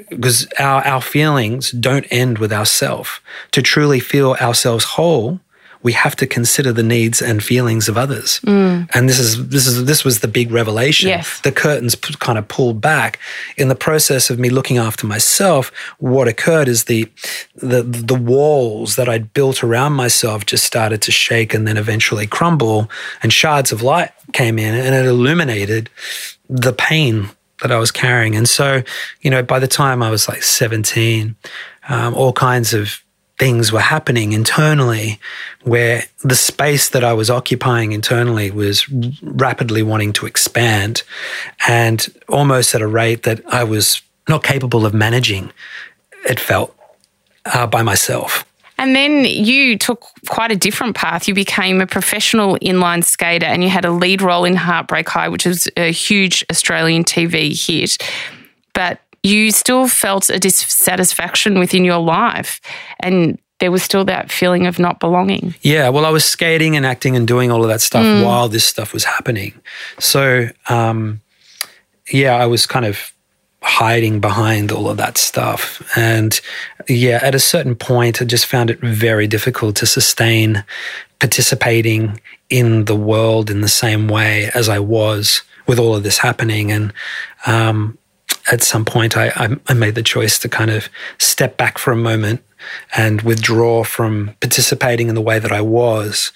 Because 0.09 0.47
our, 0.57 0.85
our 0.85 1.01
feelings 1.01 1.71
don't 1.71 2.05
end 2.09 2.39
with 2.39 2.51
ourself. 2.51 3.21
To 3.51 3.61
truly 3.61 3.99
feel 3.99 4.33
ourselves 4.41 4.83
whole 4.83 5.39
we 5.87 5.93
have 5.93 6.17
to 6.17 6.27
consider 6.27 6.73
the 6.73 6.83
needs 6.83 7.21
and 7.21 7.41
feelings 7.41 7.87
of 7.87 7.97
others. 7.97 8.41
Mm. 8.41 8.89
And 8.93 9.07
this 9.07 9.19
is 9.19 9.47
this 9.47 9.65
is 9.65 9.85
this 9.85 10.03
was 10.03 10.19
the 10.19 10.27
big 10.27 10.51
revelation. 10.51 11.07
Yes. 11.07 11.39
The 11.39 11.51
curtains 11.53 11.95
p- 11.95 12.13
kind 12.19 12.37
of 12.37 12.45
pulled 12.49 12.81
back 12.81 13.19
in 13.55 13.69
the 13.69 13.75
process 13.87 14.29
of 14.29 14.37
me 14.37 14.49
looking 14.49 14.77
after 14.77 15.07
myself. 15.07 15.71
What 15.99 16.27
occurred 16.27 16.67
is 16.67 16.83
the 16.83 17.09
the 17.55 17.83
the 17.83 18.19
walls 18.33 18.97
that 18.97 19.07
I'd 19.07 19.31
built 19.31 19.63
around 19.63 19.93
myself 19.93 20.45
just 20.45 20.65
started 20.65 21.01
to 21.03 21.11
shake 21.11 21.53
and 21.53 21.65
then 21.65 21.77
eventually 21.77 22.27
crumble, 22.27 22.91
and 23.23 23.31
shards 23.31 23.71
of 23.71 23.81
light 23.81 24.11
came 24.33 24.59
in 24.59 24.75
and 24.75 24.93
it 24.93 25.05
illuminated 25.05 25.89
the 26.49 26.73
pain 26.73 27.29
that 27.61 27.71
I 27.71 27.79
was 27.79 27.91
carrying. 27.91 28.35
And 28.35 28.49
so, 28.49 28.83
you 29.21 29.31
know, 29.31 29.41
by 29.41 29.59
the 29.59 29.69
time 29.69 30.03
I 30.03 30.09
was 30.09 30.27
like 30.27 30.43
17, 30.43 31.37
um, 31.87 32.13
all 32.13 32.33
kinds 32.33 32.73
of 32.73 33.01
things 33.37 33.71
were 33.71 33.79
happening 33.79 34.33
internally 34.33 35.19
where 35.63 36.03
the 36.23 36.35
space 36.35 36.89
that 36.89 37.03
I 37.03 37.13
was 37.13 37.29
occupying 37.29 37.91
internally 37.91 38.49
was 38.49 38.89
rapidly 39.21 39.83
wanting 39.83 40.13
to 40.13 40.25
expand 40.25 41.03
and 41.67 42.07
almost 42.27 42.73
at 42.73 42.81
a 42.81 42.87
rate 42.87 43.23
that 43.23 43.41
I 43.47 43.63
was 43.63 44.01
not 44.27 44.43
capable 44.43 44.85
of 44.85 44.93
managing, 44.93 45.51
it 46.27 46.39
felt, 46.39 46.75
uh, 47.45 47.67
by 47.67 47.83
myself. 47.83 48.43
And 48.79 48.95
then 48.95 49.25
you 49.25 49.77
took 49.77 50.05
quite 50.27 50.51
a 50.51 50.55
different 50.55 50.95
path. 50.95 51.27
You 51.27 51.33
became 51.33 51.81
a 51.81 51.87
professional 51.87 52.57
inline 52.57 53.03
skater 53.03 53.45
and 53.45 53.63
you 53.63 53.69
had 53.69 53.85
a 53.85 53.91
lead 53.91 54.21
role 54.21 54.45
in 54.45 54.55
Heartbreak 54.55 55.09
High, 55.09 55.29
which 55.29 55.45
was 55.45 55.67
a 55.77 55.91
huge 55.91 56.45
Australian 56.51 57.03
TV 57.03 57.55
hit. 57.57 57.97
But 58.73 58.99
you 59.27 59.51
still 59.51 59.87
felt 59.87 60.29
a 60.29 60.39
dissatisfaction 60.39 61.59
within 61.59 61.83
your 61.83 61.99
life 61.99 62.61
and 62.99 63.37
there 63.59 63.71
was 63.71 63.81
still 63.81 64.05
that 64.05 64.31
feeling 64.31 64.67
of 64.67 64.77
not 64.77 64.99
belonging. 64.99 65.55
Yeah, 65.61 65.89
well, 65.89 66.05
I 66.05 66.09
was 66.09 66.23
skating 66.23 66.75
and 66.75 66.85
acting 66.85 67.15
and 67.15 67.27
doing 67.27 67.51
all 67.51 67.63
of 67.63 67.69
that 67.69 67.81
stuff 67.81 68.05
mm. 68.05 68.23
while 68.23 68.47
this 68.49 68.65
stuff 68.65 68.93
was 68.93 69.03
happening. 69.03 69.53
So, 69.99 70.49
um, 70.69 71.21
yeah, 72.11 72.35
I 72.35 72.45
was 72.45 72.67
kind 72.67 72.85
of 72.85 73.11
hiding 73.63 74.19
behind 74.19 74.71
all 74.71 74.89
of 74.89 74.97
that 74.97 75.17
stuff. 75.17 75.81
And 75.97 76.39
yeah, 76.87 77.19
at 77.23 77.35
a 77.35 77.39
certain 77.39 77.75
point, 77.75 78.21
I 78.21 78.25
just 78.25 78.45
found 78.45 78.69
it 78.69 78.79
very 78.79 79.27
difficult 79.27 79.75
to 79.77 79.85
sustain 79.85 80.63
participating 81.19 82.21
in 82.49 82.85
the 82.85 82.95
world 82.95 83.49
in 83.49 83.61
the 83.61 83.67
same 83.67 84.07
way 84.07 84.51
as 84.53 84.69
I 84.69 84.79
was 84.79 85.41
with 85.65 85.79
all 85.79 85.95
of 85.95 86.03
this 86.03 86.19
happening. 86.19 86.71
And 86.71 86.93
um, 87.45 87.97
at 88.51 88.63
some 88.63 88.85
point, 88.85 89.17
I, 89.17 89.29
I, 89.35 89.55
I 89.67 89.73
made 89.73 89.95
the 89.95 90.03
choice 90.03 90.39
to 90.39 90.49
kind 90.49 90.71
of 90.71 90.89
step 91.17 91.57
back 91.57 91.77
for 91.77 91.91
a 91.91 91.95
moment 91.95 92.43
and 92.95 93.21
withdraw 93.21 93.83
from 93.83 94.35
participating 94.39 95.09
in 95.09 95.15
the 95.15 95.21
way 95.21 95.39
that 95.39 95.51
I 95.51 95.61
was 95.61 96.31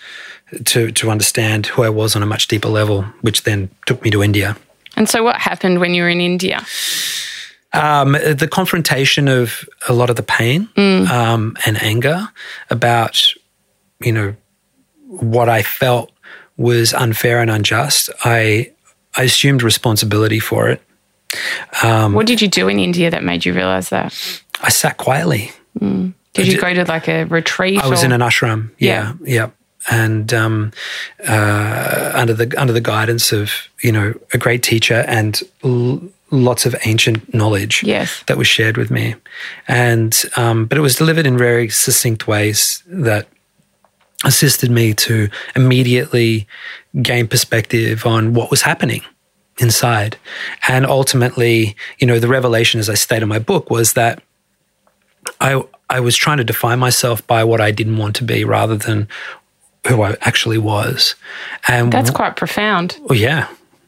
to, 0.65 0.91
to 0.91 1.09
understand 1.09 1.67
who 1.67 1.83
I 1.83 1.89
was 1.89 2.15
on 2.15 2.23
a 2.23 2.25
much 2.25 2.47
deeper 2.47 2.67
level, 2.67 3.03
which 3.21 3.43
then 3.43 3.69
took 3.85 4.03
me 4.03 4.11
to 4.11 4.21
India. 4.21 4.57
And 4.97 5.07
so, 5.07 5.23
what 5.23 5.37
happened 5.37 5.79
when 5.79 5.93
you 5.93 6.03
were 6.03 6.09
in 6.09 6.19
India? 6.19 6.65
Um, 7.73 8.11
the 8.11 8.49
confrontation 8.51 9.29
of 9.29 9.67
a 9.87 9.93
lot 9.93 10.09
of 10.09 10.17
the 10.17 10.23
pain 10.23 10.67
mm. 10.75 11.07
um, 11.07 11.55
and 11.65 11.81
anger 11.81 12.27
about, 12.69 13.23
you 14.01 14.11
know, 14.11 14.35
what 15.07 15.47
I 15.47 15.63
felt 15.63 16.11
was 16.57 16.93
unfair 16.93 17.39
and 17.39 17.49
unjust. 17.49 18.09
I 18.25 18.73
I 19.15 19.23
assumed 19.23 19.63
responsibility 19.63 20.39
for 20.39 20.69
it. 20.69 20.81
Um, 21.83 22.13
what 22.13 22.27
did 22.27 22.41
you 22.41 22.47
do 22.47 22.67
in 22.67 22.79
India 22.79 23.09
that 23.09 23.23
made 23.23 23.45
you 23.45 23.53
realize 23.53 23.89
that? 23.89 24.13
I 24.61 24.69
sat 24.69 24.97
quietly. 24.97 25.51
Mm. 25.79 26.13
Did 26.33 26.47
you 26.47 26.59
go 26.59 26.73
to 26.73 26.85
like 26.85 27.07
a 27.07 27.25
retreat? 27.25 27.81
I 27.81 27.87
was 27.87 28.03
or? 28.03 28.07
in 28.07 28.11
an 28.11 28.21
ashram. 28.21 28.71
Yeah, 28.77 29.13
yeah. 29.23 29.35
yeah. 29.35 29.49
And 29.89 30.31
um, 30.33 30.71
uh, 31.27 32.11
under 32.13 32.33
the 32.33 32.53
under 32.59 32.71
the 32.71 32.81
guidance 32.81 33.31
of 33.31 33.51
you 33.81 33.91
know 33.91 34.13
a 34.33 34.37
great 34.37 34.61
teacher 34.61 35.03
and 35.07 35.41
l- 35.63 36.01
lots 36.29 36.65
of 36.65 36.75
ancient 36.85 37.33
knowledge 37.33 37.83
yes. 37.83 38.23
that 38.27 38.37
was 38.37 38.47
shared 38.47 38.77
with 38.77 38.91
me, 38.91 39.15
and 39.67 40.23
um, 40.35 40.65
but 40.65 40.77
it 40.77 40.81
was 40.81 40.95
delivered 40.95 41.25
in 41.25 41.37
very 41.37 41.67
succinct 41.67 42.27
ways 42.27 42.83
that 42.85 43.27
assisted 44.23 44.69
me 44.69 44.93
to 44.93 45.29
immediately 45.55 46.47
gain 47.01 47.27
perspective 47.27 48.05
on 48.05 48.35
what 48.35 48.51
was 48.51 48.61
happening 48.61 49.03
inside. 49.61 50.17
And 50.67 50.85
ultimately, 50.85 51.75
you 51.99 52.07
know, 52.07 52.19
the 52.19 52.27
revelation, 52.27 52.79
as 52.79 52.89
I 52.89 52.95
state 52.95 53.21
in 53.21 53.29
my 53.29 53.39
book, 53.39 53.69
was 53.69 53.93
that 53.93 54.21
I 55.39 55.63
I 55.89 55.99
was 55.99 56.15
trying 56.15 56.37
to 56.37 56.43
define 56.43 56.79
myself 56.79 57.25
by 57.27 57.43
what 57.43 57.61
I 57.61 57.71
didn't 57.71 57.97
want 57.97 58.15
to 58.17 58.23
be 58.23 58.43
rather 58.43 58.75
than 58.75 59.07
who 59.87 60.01
I 60.01 60.15
actually 60.21 60.57
was. 60.57 61.15
And 61.67 61.91
that's 61.91 62.11
quite 62.11 62.35
profound. 62.35 62.97
Well, 63.03 63.17
yeah, 63.17 63.47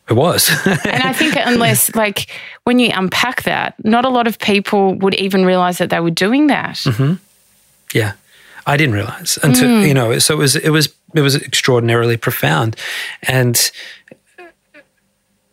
it 0.10 0.14
was. 0.14 0.50
and 0.66 1.04
I 1.04 1.14
think 1.14 1.36
unless 1.38 1.96
like 1.96 2.30
when 2.64 2.80
you 2.80 2.92
unpack 2.94 3.44
that, 3.44 3.76
not 3.84 4.06
a 4.06 4.10
lot 4.10 4.28
of 4.28 4.40
people 4.40 4.96
would 4.96 5.16
even 5.16 5.46
realize 5.46 5.78
that 5.78 5.90
they 5.90 6.00
were 6.00 6.12
doing 6.12 6.48
that. 6.48 6.76
Mm-hmm. 6.76 7.14
Yeah. 7.94 8.14
I 8.66 8.78
didn't 8.78 8.96
realize 8.96 9.38
until 9.44 9.68
mm. 9.68 9.88
you 9.88 9.94
know. 9.94 10.18
So 10.20 10.36
it 10.36 10.38
was 10.38 10.56
it 10.56 10.70
was 10.70 10.94
it 11.14 11.22
was 11.22 11.36
extraordinarily 11.36 12.18
profound, 12.18 12.78
and 13.24 13.72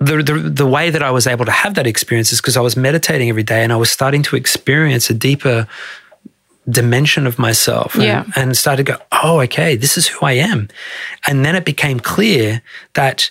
the, 0.00 0.22
the, 0.22 0.32
the 0.50 0.66
way 0.66 0.90
that 0.90 1.02
I 1.02 1.10
was 1.10 1.26
able 1.26 1.44
to 1.44 1.50
have 1.50 1.74
that 1.74 1.86
experience 1.86 2.32
is 2.32 2.40
because 2.40 2.56
I 2.56 2.60
was 2.60 2.76
meditating 2.76 3.28
every 3.28 3.42
day 3.42 3.62
and 3.62 3.72
I 3.72 3.76
was 3.76 3.90
starting 3.90 4.22
to 4.24 4.36
experience 4.36 5.10
a 5.10 5.14
deeper 5.14 5.68
dimension 6.68 7.26
of 7.26 7.38
myself 7.38 7.94
and, 7.94 8.04
yeah. 8.04 8.24
and 8.34 8.56
started 8.56 8.86
to 8.86 8.92
go, 8.92 8.98
oh, 9.22 9.40
okay, 9.40 9.76
this 9.76 9.98
is 9.98 10.08
who 10.08 10.24
I 10.24 10.32
am. 10.32 10.68
And 11.26 11.44
then 11.44 11.54
it 11.54 11.64
became 11.64 12.00
clear 12.00 12.62
that 12.94 13.30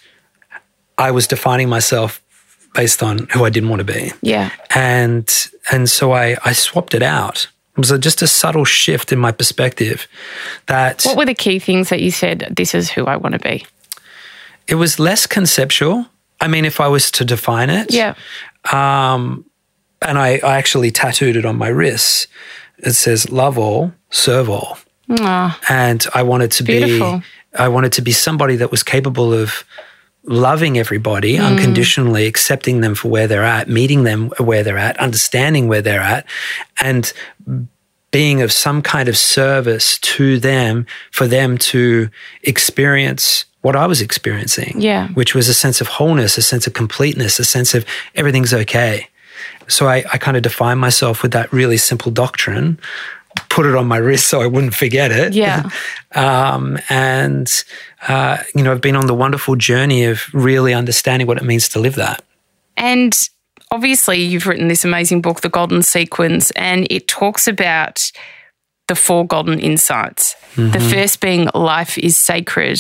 I 0.98 1.12
was 1.12 1.26
defining 1.28 1.70
myself 1.70 2.22
based 2.76 3.02
on 3.02 3.28
who 3.32 3.46
I 3.46 3.50
didn't 3.50 3.70
want 3.70 3.80
to 3.80 3.86
be. 3.86 4.12
Yeah. 4.22 4.52
And 4.76 5.28
and 5.72 5.90
so 5.90 6.12
I, 6.12 6.38
I 6.46 6.54
swapped 6.54 6.94
it 6.94 7.02
out. 7.02 7.48
It 7.74 7.80
was 7.80 7.92
a, 7.92 7.98
just 7.98 8.22
a 8.22 8.28
subtle 8.28 8.66
shift 8.66 9.12
in 9.12 9.20
my 9.20 9.32
perspective 9.32 10.08
that 10.68 11.04
What 11.04 11.18
were 11.18 11.26
the 11.26 11.34
key 11.34 11.58
things 11.60 11.90
that 11.90 12.02
you 12.02 12.12
said, 12.12 12.48
this 12.52 12.76
is 12.76 12.92
who 12.92 13.06
I 13.06 13.16
want 13.16 13.34
to 13.34 13.40
be? 13.40 13.66
It 14.68 14.76
was 14.76 15.00
less 15.00 15.26
conceptual 15.26 16.06
I 16.42 16.48
mean, 16.48 16.66
if 16.66 16.80
I 16.80 16.88
was 16.88 17.12
to 17.12 17.26
define 17.26 17.70
it, 17.70 17.94
yeah. 17.94 18.16
Um, 18.72 19.46
and 20.02 20.18
I, 20.18 20.40
I 20.44 20.58
actually 20.58 20.92
tattooed 20.92 21.36
it 21.36 21.46
on 21.46 21.58
my 21.58 21.68
wrist. 21.68 22.28
It 22.78 22.94
says 22.94 23.30
"Love 23.30 23.58
all, 23.58 23.94
serve 24.10 24.50
all," 24.50 24.78
Aww. 25.10 25.56
and 25.70 26.06
I 26.14 26.24
wanted 26.24 26.52
to 26.52 26.64
Beautiful. 26.64 27.20
be. 27.20 27.26
I 27.58 27.68
wanted 27.68 27.92
to 27.94 28.02
be 28.02 28.12
somebody 28.12 28.56
that 28.58 28.72
was 28.72 28.84
capable 28.84 29.34
of 29.34 29.66
loving 30.24 30.78
everybody 30.78 31.38
mm. 31.38 31.46
unconditionally, 31.46 32.28
accepting 32.28 32.82
them 32.82 32.96
for 32.96 33.10
where 33.10 33.28
they're 33.28 33.44
at, 33.44 33.68
meeting 33.68 34.04
them 34.04 34.30
where 34.38 34.64
they're 34.64 34.78
at, 34.78 34.98
understanding 34.98 35.68
where 35.68 35.82
they're 35.82 36.02
at, 36.02 36.26
and 36.82 37.12
being 38.12 38.42
of 38.42 38.52
some 38.52 38.82
kind 38.82 39.08
of 39.08 39.18
service 39.18 39.98
to 40.00 40.40
them 40.40 40.86
for 41.12 41.28
them 41.28 41.58
to 41.58 42.10
experience 42.44 43.46
what 43.62 43.76
I 43.76 43.88
was 43.88 44.02
experiencing. 44.02 44.76
Yeah. 44.80 45.10
Which 45.10 45.36
was 45.36 45.48
a 45.48 45.54
sense 45.54 45.82
of 45.82 45.88
wholeness, 45.88 46.38
a 46.38 46.42
sense 46.42 46.68
of 46.68 46.74
completeness, 46.74 47.40
a 47.40 47.46
sense 47.46 47.74
of 47.74 47.86
everything's 48.16 48.54
okay. 48.54 49.08
So 49.68 49.88
I, 49.88 50.04
I 50.12 50.18
kind 50.18 50.38
of 50.38 50.44
defined 50.44 50.80
myself 50.80 51.22
with 51.22 51.32
that 51.34 51.52
really 51.54 51.78
simple 51.78 52.12
doctrine, 52.12 52.80
put 53.50 53.66
it 53.66 53.76
on 53.76 53.88
my 53.88 53.98
wrist 53.98 54.28
so 54.28 54.42
I 54.42 54.48
wouldn't 54.48 54.74
forget 54.74 55.12
it. 55.12 55.34
Yeah. 55.34 55.70
um, 56.16 56.80
and, 56.90 57.52
uh, 58.08 58.38
you 58.56 58.64
know, 58.64 58.72
I've 58.72 58.82
been 58.82 58.96
on 58.96 59.08
the 59.08 59.14
wonderful 59.14 59.56
journey 59.56 60.06
of 60.06 60.24
really 60.34 60.74
understanding 60.74 61.28
what 61.28 61.38
it 61.38 61.44
means 61.44 61.70
to 61.70 61.80
live 61.80 61.96
that. 61.96 62.24
And 62.78 63.30
obviously, 63.72 64.22
you've 64.22 64.48
written 64.48 64.70
this 64.70 64.86
amazing 64.86 65.22
book, 65.22 65.42
The 65.42 65.50
Golden 65.50 65.84
Sequence, 65.84 66.52
and 66.52 66.88
it 66.90 67.08
talks 67.08 67.48
about 67.48 68.12
the 68.88 68.96
four 68.96 69.26
golden 69.28 69.60
insights. 69.60 70.36
Mm-hmm. 70.56 70.72
The 70.72 70.80
first 70.80 71.22
being 71.22 71.50
life 71.54 71.98
is 71.98 72.18
sacred. 72.18 72.80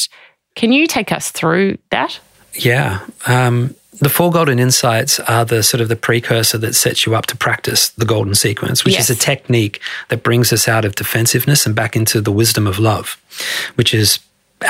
Can 0.59 0.73
you 0.73 0.87
take 0.87 1.13
us 1.13 1.31
through 1.31 1.77
that? 1.89 2.19
Yeah. 2.53 2.99
Um, 3.27 3.75
the 3.93 4.09
four 4.09 4.29
golden 4.29 4.59
insights 4.59 5.17
are 5.21 5.45
the 5.45 5.63
sort 5.63 5.79
of 5.79 5.87
the 5.87 5.95
precursor 5.95 6.57
that 6.57 6.75
sets 6.75 7.05
you 7.05 7.15
up 7.15 7.27
to 7.27 7.37
practice 7.37 7.87
the 7.87 8.03
golden 8.03 8.35
sequence, 8.35 8.83
which 8.83 8.95
yes. 8.95 9.09
is 9.09 9.15
a 9.15 9.19
technique 9.21 9.79
that 10.09 10.21
brings 10.21 10.51
us 10.51 10.67
out 10.67 10.83
of 10.83 10.95
defensiveness 10.95 11.65
and 11.65 11.77
back 11.77 11.95
into 11.95 12.19
the 12.19 12.31
wisdom 12.33 12.67
of 12.67 12.77
love, 12.77 13.17
which 13.75 13.93
is 13.93 14.19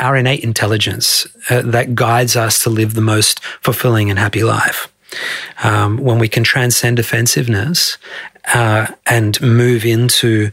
our 0.00 0.14
innate 0.14 0.44
intelligence 0.44 1.26
uh, 1.50 1.62
that 1.62 1.96
guides 1.96 2.36
us 2.36 2.62
to 2.62 2.70
live 2.70 2.94
the 2.94 3.00
most 3.00 3.40
fulfilling 3.60 4.10
and 4.10 4.18
happy 4.20 4.44
life. 4.44 4.92
Um, 5.64 5.98
when 5.98 6.20
we 6.20 6.28
can 6.28 6.44
transcend 6.44 6.98
defensiveness 6.98 7.98
uh, 8.54 8.86
and 9.06 9.40
move 9.42 9.84
into 9.84 10.52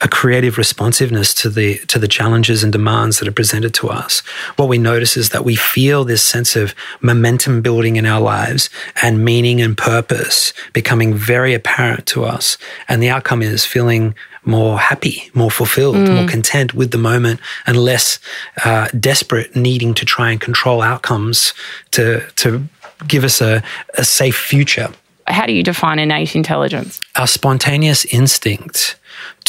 a 0.00 0.08
creative 0.08 0.58
responsiveness 0.58 1.34
to 1.34 1.50
the 1.50 1.78
to 1.86 1.98
the 1.98 2.08
challenges 2.08 2.62
and 2.62 2.72
demands 2.72 3.18
that 3.18 3.28
are 3.28 3.32
presented 3.32 3.74
to 3.74 3.88
us. 3.88 4.20
What 4.56 4.68
we 4.68 4.78
notice 4.78 5.16
is 5.16 5.30
that 5.30 5.44
we 5.44 5.56
feel 5.56 6.04
this 6.04 6.22
sense 6.22 6.54
of 6.54 6.74
momentum 7.00 7.62
building 7.62 7.96
in 7.96 8.06
our 8.06 8.20
lives 8.20 8.70
and 9.02 9.24
meaning 9.24 9.60
and 9.60 9.76
purpose 9.76 10.52
becoming 10.72 11.14
very 11.14 11.52
apparent 11.54 12.06
to 12.06 12.24
us. 12.24 12.58
And 12.88 13.02
the 13.02 13.08
outcome 13.08 13.42
is 13.42 13.64
feeling 13.64 14.14
more 14.44 14.78
happy, 14.78 15.30
more 15.34 15.50
fulfilled, 15.50 15.96
mm. 15.96 16.14
more 16.14 16.28
content 16.28 16.74
with 16.74 16.90
the 16.90 16.98
moment, 16.98 17.40
and 17.66 17.76
less 17.76 18.18
uh, 18.64 18.88
desperate 18.98 19.54
needing 19.56 19.94
to 19.94 20.04
try 20.04 20.30
and 20.30 20.40
control 20.40 20.80
outcomes 20.80 21.54
to 21.90 22.24
to 22.36 22.62
give 23.06 23.24
us 23.24 23.40
a, 23.40 23.62
a 23.96 24.04
safe 24.04 24.36
future. 24.36 24.90
How 25.26 25.46
do 25.46 25.52
you 25.52 25.62
define 25.62 25.98
innate 25.98 26.34
intelligence? 26.34 27.00
Our 27.16 27.26
spontaneous 27.26 28.04
instinct 28.06 28.96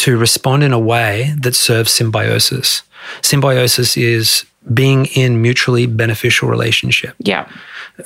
to 0.00 0.16
respond 0.16 0.62
in 0.62 0.72
a 0.72 0.78
way 0.78 1.34
that 1.38 1.54
serves 1.54 1.90
symbiosis. 1.90 2.82
Symbiosis 3.20 3.98
is 3.98 4.46
being 4.72 5.06
in 5.06 5.42
mutually 5.42 5.86
beneficial 5.86 6.48
relationship. 6.48 7.14
Yeah. 7.18 7.46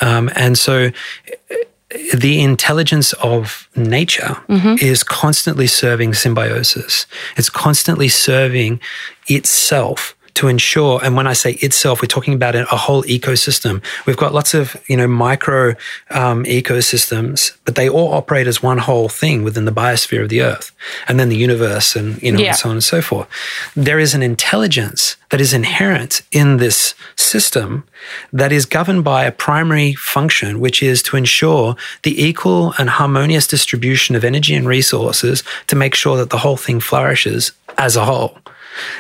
Um, 0.01 0.29
and 0.35 0.59
so 0.59 0.91
the 2.13 2.43
intelligence 2.43 3.13
of 3.15 3.69
nature 3.77 4.37
mm-hmm. 4.49 4.75
is 4.85 5.05
constantly 5.05 5.69
serving 5.69 6.15
symbiosis. 6.15 7.07
It's 7.37 7.49
constantly 7.49 8.09
serving 8.09 8.81
itself 9.29 10.17
to 10.35 10.49
ensure, 10.49 11.01
and 11.03 11.17
when 11.17 11.27
I 11.27 11.33
say 11.33 11.53
itself, 11.53 12.03
we're 12.03 12.09
talking 12.09 12.35
about 12.35 12.55
a 12.55 12.65
whole 12.65 13.05
ecosystem. 13.05 13.83
We've 14.05 14.17
got 14.17 14.35
lots 14.35 14.53
of, 14.53 14.77
you 14.89 14.97
know, 14.97 15.07
micro 15.07 15.71
um, 16.11 16.45
ecosystems, 16.45 17.57
but 17.65 17.77
they 17.77 17.89
all 17.89 18.13
operate 18.13 18.47
as 18.47 18.63
one 18.63 18.79
whole 18.79 19.09
thing 19.09 19.45
within 19.45 19.65
the 19.65 19.73
biosphere 19.73 20.23
of 20.23 20.29
the 20.29 20.43
earth 20.43 20.73
and 21.07 21.21
then 21.21 21.29
the 21.29 21.37
universe 21.37 21.95
and, 21.95 22.21
you 22.21 22.33
know, 22.33 22.41
yeah. 22.41 22.49
and 22.49 22.57
so 22.57 22.69
on 22.69 22.77
and 22.77 22.85
so 22.85 23.01
forth. 23.01 23.29
There 23.77 24.01
is 24.01 24.13
an 24.15 24.23
intelligence 24.23 25.17
that 25.31 25.41
is 25.41 25.53
inherent 25.53 26.23
in 26.33 26.57
this 26.57 26.95
system 27.17 27.85
that 28.33 28.53
is 28.53 28.67
governed 28.67 29.05
by 29.05 29.25
a 29.25 29.33
primary 29.33 29.95
function, 29.95 30.59
which 30.59 30.83
is 30.83 31.03
to 31.05 31.17
ensure 31.17 31.77
the 32.03 32.23
equal 32.23 32.75
and 32.79 32.91
harmonious 32.91 33.47
distribution 33.47 34.17
of 34.17 34.25
energy 34.25 34.55
and 34.55 34.67
resources 34.67 35.45
to 35.69 35.77
make 35.77 35.95
sure 35.95 36.17
that 36.17 36.31
the 36.31 36.39
whole 36.39 36.57
thing 36.57 36.81
flourishes 36.81 37.53
as 37.79 37.97
a 37.97 38.05
whole. 38.05 38.39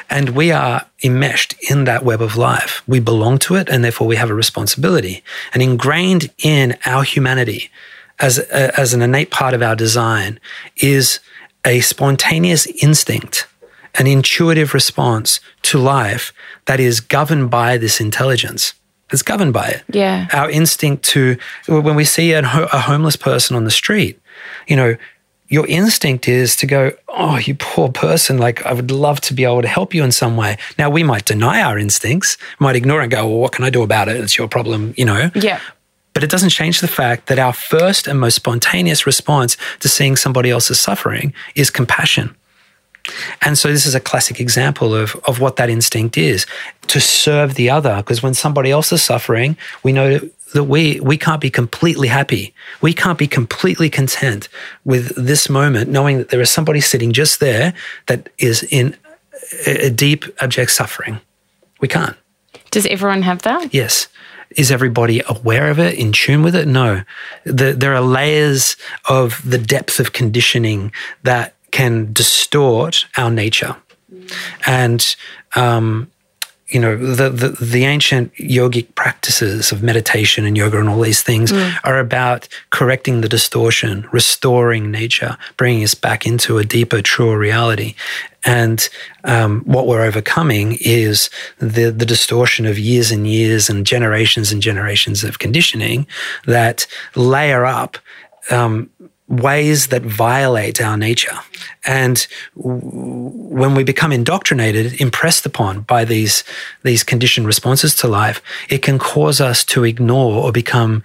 And 0.08 0.30
we 0.30 0.52
are 0.52 0.86
enmeshed 1.02 1.54
in 1.70 1.84
that 1.84 2.04
web 2.04 2.22
of 2.22 2.36
life. 2.36 2.82
We 2.86 3.00
belong 3.00 3.38
to 3.40 3.56
it, 3.56 3.68
and 3.68 3.84
therefore 3.84 4.06
we 4.06 4.16
have 4.16 4.30
a 4.30 4.34
responsibility. 4.34 5.22
And 5.52 5.62
ingrained 5.62 6.30
in 6.38 6.76
our 6.86 7.02
humanity 7.02 7.70
as, 8.18 8.38
a, 8.38 8.78
as 8.78 8.94
an 8.94 9.02
innate 9.02 9.30
part 9.30 9.54
of 9.54 9.62
our 9.62 9.76
design 9.76 10.38
is 10.76 11.20
a 11.64 11.80
spontaneous 11.80 12.66
instinct, 12.82 13.46
an 13.94 14.06
intuitive 14.06 14.74
response 14.74 15.40
to 15.62 15.78
life 15.78 16.32
that 16.66 16.80
is 16.80 17.00
governed 17.00 17.50
by 17.50 17.76
this 17.76 18.00
intelligence. 18.00 18.74
It's 19.10 19.22
governed 19.22 19.52
by 19.52 19.68
it. 19.68 19.82
Yeah. 19.88 20.28
Our 20.32 20.50
instinct 20.50 21.04
to, 21.10 21.36
when 21.68 21.94
we 21.94 22.04
see 22.04 22.32
a, 22.32 22.40
a 22.40 22.80
homeless 22.80 23.16
person 23.16 23.56
on 23.56 23.64
the 23.64 23.70
street, 23.70 24.20
you 24.66 24.76
know, 24.76 24.96
your 25.48 25.66
instinct 25.66 26.28
is 26.28 26.56
to 26.56 26.66
go, 26.66 26.92
Oh, 27.08 27.36
you 27.36 27.54
poor 27.54 27.90
person. 27.90 28.38
Like, 28.38 28.64
I 28.66 28.72
would 28.72 28.90
love 28.90 29.20
to 29.22 29.34
be 29.34 29.44
able 29.44 29.62
to 29.62 29.68
help 29.68 29.94
you 29.94 30.02
in 30.02 30.12
some 30.12 30.36
way. 30.36 30.58
Now, 30.78 30.90
we 30.90 31.02
might 31.02 31.24
deny 31.24 31.62
our 31.62 31.78
instincts, 31.78 32.36
might 32.58 32.76
ignore 32.76 33.00
and 33.00 33.10
go, 33.10 33.26
Well, 33.26 33.38
what 33.38 33.52
can 33.52 33.64
I 33.64 33.70
do 33.70 33.82
about 33.82 34.08
it? 34.08 34.16
It's 34.16 34.36
your 34.36 34.48
problem, 34.48 34.94
you 34.96 35.04
know? 35.04 35.30
Yeah. 35.34 35.60
But 36.12 36.22
it 36.22 36.30
doesn't 36.30 36.50
change 36.50 36.80
the 36.80 36.88
fact 36.88 37.26
that 37.26 37.38
our 37.38 37.52
first 37.52 38.06
and 38.06 38.20
most 38.20 38.36
spontaneous 38.36 39.04
response 39.04 39.56
to 39.80 39.88
seeing 39.88 40.16
somebody 40.16 40.48
else's 40.48 40.78
suffering 40.78 41.34
is 41.56 41.70
compassion. 41.70 42.34
And 43.42 43.58
so 43.58 43.70
this 43.70 43.84
is 43.84 43.94
a 43.94 44.00
classic 44.00 44.40
example 44.40 44.94
of, 44.94 45.14
of 45.26 45.40
what 45.40 45.56
that 45.56 45.68
instinct 45.68 46.16
is 46.16 46.46
to 46.86 47.00
serve 47.00 47.54
the 47.54 47.68
other. 47.68 47.96
Because 47.96 48.22
when 48.22 48.32
somebody 48.32 48.70
else 48.70 48.92
is 48.92 49.02
suffering, 49.02 49.56
we 49.82 49.92
know 49.92 50.20
that 50.54 50.64
we 50.64 51.00
we 51.00 51.18
can't 51.18 51.40
be 51.40 51.50
completely 51.50 52.08
happy. 52.08 52.54
We 52.80 52.94
can't 52.94 53.18
be 53.18 53.26
completely 53.26 53.90
content 53.90 54.48
with 54.84 55.14
this 55.16 55.50
moment, 55.50 55.90
knowing 55.90 56.18
that 56.18 56.30
there 56.30 56.40
is 56.40 56.50
somebody 56.50 56.80
sitting 56.80 57.12
just 57.12 57.40
there 57.40 57.74
that 58.06 58.30
is 58.38 58.62
in 58.70 58.96
a, 59.66 59.90
deep, 59.90 60.24
abject 60.40 60.70
suffering. 60.70 61.20
We 61.80 61.88
can't. 61.88 62.16
Does 62.70 62.86
everyone 62.86 63.22
have 63.22 63.42
that? 63.42 63.74
Yes. 63.74 64.08
Is 64.56 64.70
everybody 64.70 65.22
aware 65.28 65.70
of 65.70 65.78
it, 65.78 65.98
in 65.98 66.12
tune 66.12 66.42
with 66.42 66.54
it? 66.54 66.68
No. 66.68 67.02
The, 67.44 67.72
there 67.72 67.94
are 67.94 68.00
layers 68.00 68.76
of 69.08 69.42
the 69.48 69.58
depth 69.58 69.98
of 69.98 70.12
conditioning 70.12 70.92
that 71.24 71.54
can 71.72 72.12
distort 72.12 73.06
our 73.16 73.30
nature. 73.30 73.76
And 74.64 75.16
um, 75.56 76.10
you 76.68 76.80
know 76.80 76.96
the, 76.96 77.28
the, 77.28 77.48
the 77.48 77.84
ancient 77.84 78.34
yogic 78.34 78.94
practices 78.94 79.70
of 79.70 79.82
meditation 79.82 80.44
and 80.46 80.56
yoga 80.56 80.78
and 80.80 80.88
all 80.88 81.00
these 81.00 81.22
things 81.22 81.52
mm. 81.52 81.76
are 81.84 81.98
about 81.98 82.48
correcting 82.70 83.20
the 83.20 83.28
distortion 83.28 84.08
restoring 84.12 84.90
nature 84.90 85.36
bringing 85.56 85.84
us 85.84 85.94
back 85.94 86.26
into 86.26 86.58
a 86.58 86.64
deeper 86.64 87.02
truer 87.02 87.38
reality 87.38 87.94
and 88.46 88.88
um, 89.24 89.60
what 89.64 89.86
we're 89.86 90.02
overcoming 90.02 90.78
is 90.80 91.28
the 91.58 91.90
the 91.90 92.06
distortion 92.06 92.64
of 92.64 92.78
years 92.78 93.10
and 93.10 93.26
years 93.26 93.68
and 93.68 93.86
generations 93.86 94.50
and 94.50 94.62
generations 94.62 95.22
of 95.22 95.38
conditioning 95.38 96.06
that 96.46 96.86
layer 97.14 97.64
up 97.66 97.98
um, 98.50 98.90
ways 99.36 99.88
that 99.88 100.02
violate 100.02 100.80
our 100.80 100.96
nature. 100.96 101.38
And 101.86 102.26
when 102.54 103.74
we 103.74 103.84
become 103.84 104.12
indoctrinated, 104.12 105.00
impressed 105.00 105.44
upon 105.46 105.80
by 105.82 106.04
these, 106.04 106.44
these 106.82 107.02
conditioned 107.02 107.46
responses 107.46 107.94
to 107.96 108.08
life, 108.08 108.40
it 108.68 108.82
can 108.82 108.98
cause 108.98 109.40
us 109.40 109.64
to 109.66 109.84
ignore 109.84 110.42
or 110.44 110.52
become 110.52 111.02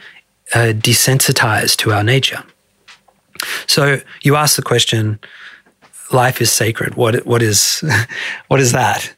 uh, 0.53 0.73
desensitized 0.73 1.77
to 1.77 1.91
our 1.91 2.03
nature. 2.03 2.43
So 3.67 4.01
you 4.21 4.35
ask 4.35 4.55
the 4.55 4.61
question, 4.61 5.19
life 6.11 6.41
is 6.41 6.51
sacred. 6.51 6.95
What, 6.95 7.25
what 7.25 7.41
is, 7.41 7.83
what 8.47 8.59
is 8.59 8.71
that? 8.71 9.13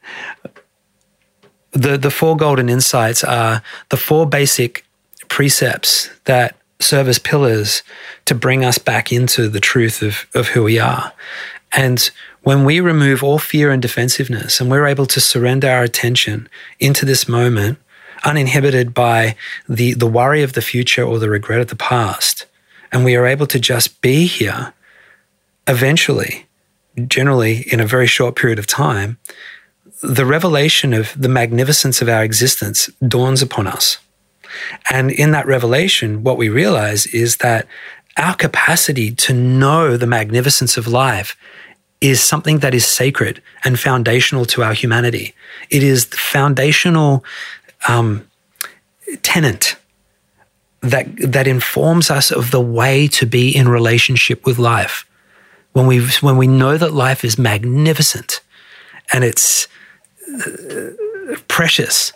The, 1.72 1.96
the 1.96 2.10
four 2.10 2.36
golden 2.36 2.68
insights 2.68 3.24
are 3.24 3.62
the 3.88 3.96
four 3.96 4.26
basic 4.26 4.84
precepts 5.28 6.10
that 6.24 6.56
serve 6.82 7.08
as 7.08 7.18
pillars 7.18 7.82
to 8.24 8.34
bring 8.34 8.64
us 8.64 8.78
back 8.78 9.12
into 9.12 9.48
the 9.48 9.60
truth 9.60 10.02
of, 10.02 10.26
of 10.34 10.48
who 10.48 10.62
we 10.62 10.78
are. 10.78 11.12
And 11.72 12.10
when 12.42 12.64
we 12.64 12.80
remove 12.80 13.22
all 13.22 13.38
fear 13.38 13.70
and 13.70 13.80
defensiveness 13.80 14.60
and 14.60 14.70
we're 14.70 14.86
able 14.86 15.06
to 15.06 15.20
surrender 15.20 15.68
our 15.68 15.82
attention 15.82 16.48
into 16.80 17.06
this 17.06 17.28
moment, 17.28 17.78
uninhibited 18.24 18.94
by 18.94 19.36
the, 19.68 19.94
the 19.94 20.06
worry 20.06 20.42
of 20.42 20.52
the 20.52 20.62
future 20.62 21.04
or 21.04 21.18
the 21.18 21.30
regret 21.30 21.60
of 21.60 21.68
the 21.68 21.76
past, 21.76 22.46
and 22.90 23.04
we 23.04 23.16
are 23.16 23.26
able 23.26 23.46
to 23.46 23.58
just 23.58 24.00
be 24.00 24.26
here, 24.26 24.74
eventually, 25.66 26.46
generally 27.06 27.62
in 27.72 27.80
a 27.80 27.86
very 27.86 28.06
short 28.06 28.36
period 28.36 28.58
of 28.58 28.66
time, 28.66 29.18
the 30.02 30.26
revelation 30.26 30.92
of 30.92 31.14
the 31.16 31.28
magnificence 31.28 32.02
of 32.02 32.08
our 32.08 32.24
existence 32.24 32.90
dawns 33.06 33.40
upon 33.40 33.66
us. 33.66 33.98
And 34.90 35.10
in 35.10 35.32
that 35.32 35.46
revelation, 35.46 36.22
what 36.22 36.38
we 36.38 36.48
realize 36.48 37.06
is 37.06 37.38
that 37.38 37.66
our 38.16 38.34
capacity 38.34 39.10
to 39.12 39.32
know 39.32 39.96
the 39.96 40.06
magnificence 40.06 40.76
of 40.76 40.86
life 40.86 41.36
is 42.00 42.20
something 42.20 42.58
that 42.58 42.74
is 42.74 42.84
sacred 42.84 43.40
and 43.64 43.78
foundational 43.78 44.44
to 44.44 44.62
our 44.62 44.74
humanity. 44.74 45.34
It 45.70 45.82
is 45.82 46.08
the 46.08 46.16
foundational 46.16 47.24
um, 47.88 48.28
tenant 49.22 49.76
that 50.80 51.06
that 51.18 51.46
informs 51.46 52.10
us 52.10 52.32
of 52.32 52.50
the 52.50 52.60
way 52.60 53.06
to 53.06 53.24
be 53.24 53.54
in 53.56 53.68
relationship 53.68 54.44
with 54.44 54.58
life. 54.58 55.06
When 55.72 55.86
we 55.86 56.04
when 56.20 56.36
we 56.36 56.48
know 56.48 56.76
that 56.76 56.92
life 56.92 57.24
is 57.24 57.38
magnificent 57.38 58.40
and 59.12 59.22
it's 59.22 59.68
uh, 60.28 61.36
precious 61.46 62.12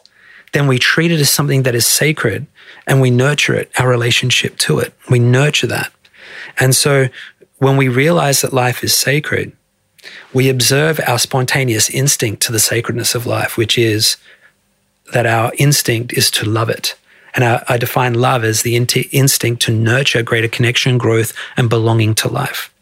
then 0.52 0.66
we 0.66 0.78
treat 0.78 1.10
it 1.10 1.20
as 1.20 1.30
something 1.30 1.62
that 1.64 1.74
is 1.74 1.86
sacred 1.86 2.46
and 2.86 3.00
we 3.00 3.10
nurture 3.10 3.54
it, 3.54 3.70
our 3.78 3.88
relationship 3.88 4.56
to 4.58 4.78
it. 4.78 4.94
We 5.10 5.18
nurture 5.18 5.66
that. 5.66 5.92
And 6.58 6.74
so 6.74 7.08
when 7.58 7.76
we 7.76 7.88
realize 7.88 8.40
that 8.40 8.52
life 8.52 8.82
is 8.84 8.96
sacred, 8.96 9.52
we 10.32 10.48
observe 10.48 11.00
our 11.06 11.18
spontaneous 11.18 11.90
instinct 11.90 12.42
to 12.42 12.52
the 12.52 12.58
sacredness 12.58 13.14
of 13.14 13.26
life, 13.26 13.56
which 13.56 13.76
is 13.76 14.16
that 15.12 15.26
our 15.26 15.52
instinct 15.58 16.12
is 16.12 16.30
to 16.32 16.48
love 16.48 16.68
it. 16.68 16.94
And 17.34 17.44
I, 17.44 17.64
I 17.68 17.76
define 17.76 18.14
love 18.14 18.44
as 18.44 18.62
the 18.62 18.76
instinct 18.76 19.62
to 19.62 19.72
nurture 19.72 20.22
greater 20.22 20.48
connection, 20.48 20.96
growth, 20.96 21.32
and 21.56 21.68
belonging 21.68 22.14
to 22.16 22.28
life. 22.28 22.72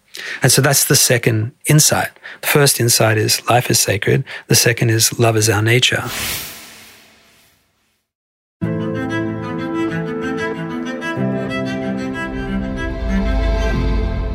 And 0.42 0.52
so 0.52 0.62
that's 0.62 0.84
the 0.84 0.96
second 0.96 1.52
insight. 1.66 2.10
The 2.40 2.46
first 2.46 2.78
insight 2.78 3.18
is 3.18 3.44
life 3.48 3.70
is 3.70 3.80
sacred. 3.80 4.24
The 4.46 4.54
second 4.54 4.90
is 4.90 5.18
love 5.18 5.36
is 5.36 5.48
our 5.48 5.62
nature. 5.62 6.04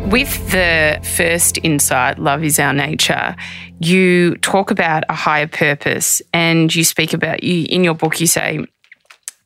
With 0.09 0.49
the 0.49 0.99
first 1.03 1.59
insight, 1.61 2.17
love 2.17 2.43
is 2.43 2.57
our 2.57 2.73
nature, 2.73 3.35
you 3.79 4.37
talk 4.37 4.71
about 4.71 5.03
a 5.07 5.13
higher 5.13 5.45
purpose 5.45 6.19
and 6.33 6.73
you 6.73 6.83
speak 6.83 7.13
about 7.13 7.43
you 7.43 7.67
in 7.69 7.83
your 7.83 7.93
book 7.93 8.19
you 8.19 8.25
say 8.25 8.65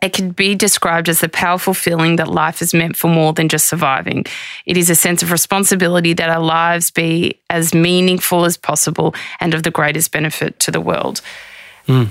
it 0.02 0.14
can 0.14 0.32
be 0.32 0.56
described 0.56 1.10
as 1.10 1.20
the 1.20 1.28
powerful 1.28 1.74
feeling 1.74 2.16
that 2.16 2.30
life 2.30 2.62
is 2.62 2.74
meant 2.74 2.96
for 2.96 3.10
more 3.10 3.34
than 3.34 3.50
just 3.50 3.66
surviving. 3.66 4.26
It 4.66 4.78
is 4.78 4.90
a 4.90 4.96
sense 4.96 5.22
of 5.22 5.32
responsibility 5.32 6.14
that 6.14 6.30
our 6.30 6.42
lives 6.42 6.92
be 6.92 7.40
as 7.50 7.74
meaningful 7.74 8.46
as 8.46 8.56
possible 8.56 9.14
and 9.42 9.54
of 9.54 9.64
the 9.64 9.72
greatest 9.72 10.14
benefit 10.14 10.60
to 10.62 10.72
the 10.72 10.82
world. 10.82 11.22
Mm. 11.90 12.10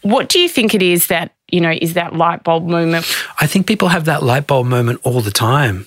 What 0.00 0.30
do 0.30 0.38
you 0.38 0.48
think 0.48 0.74
it 0.74 0.82
is 0.82 1.08
that, 1.08 1.32
you 1.48 1.60
know, 1.60 1.72
is 1.72 1.94
that 1.94 2.14
light 2.14 2.44
bulb 2.44 2.66
moment? 2.66 3.06
I 3.40 3.46
think 3.46 3.66
people 3.66 3.88
have 3.88 4.06
that 4.06 4.22
light 4.22 4.46
bulb 4.46 4.66
moment 4.66 5.00
all 5.02 5.20
the 5.20 5.30
time 5.30 5.86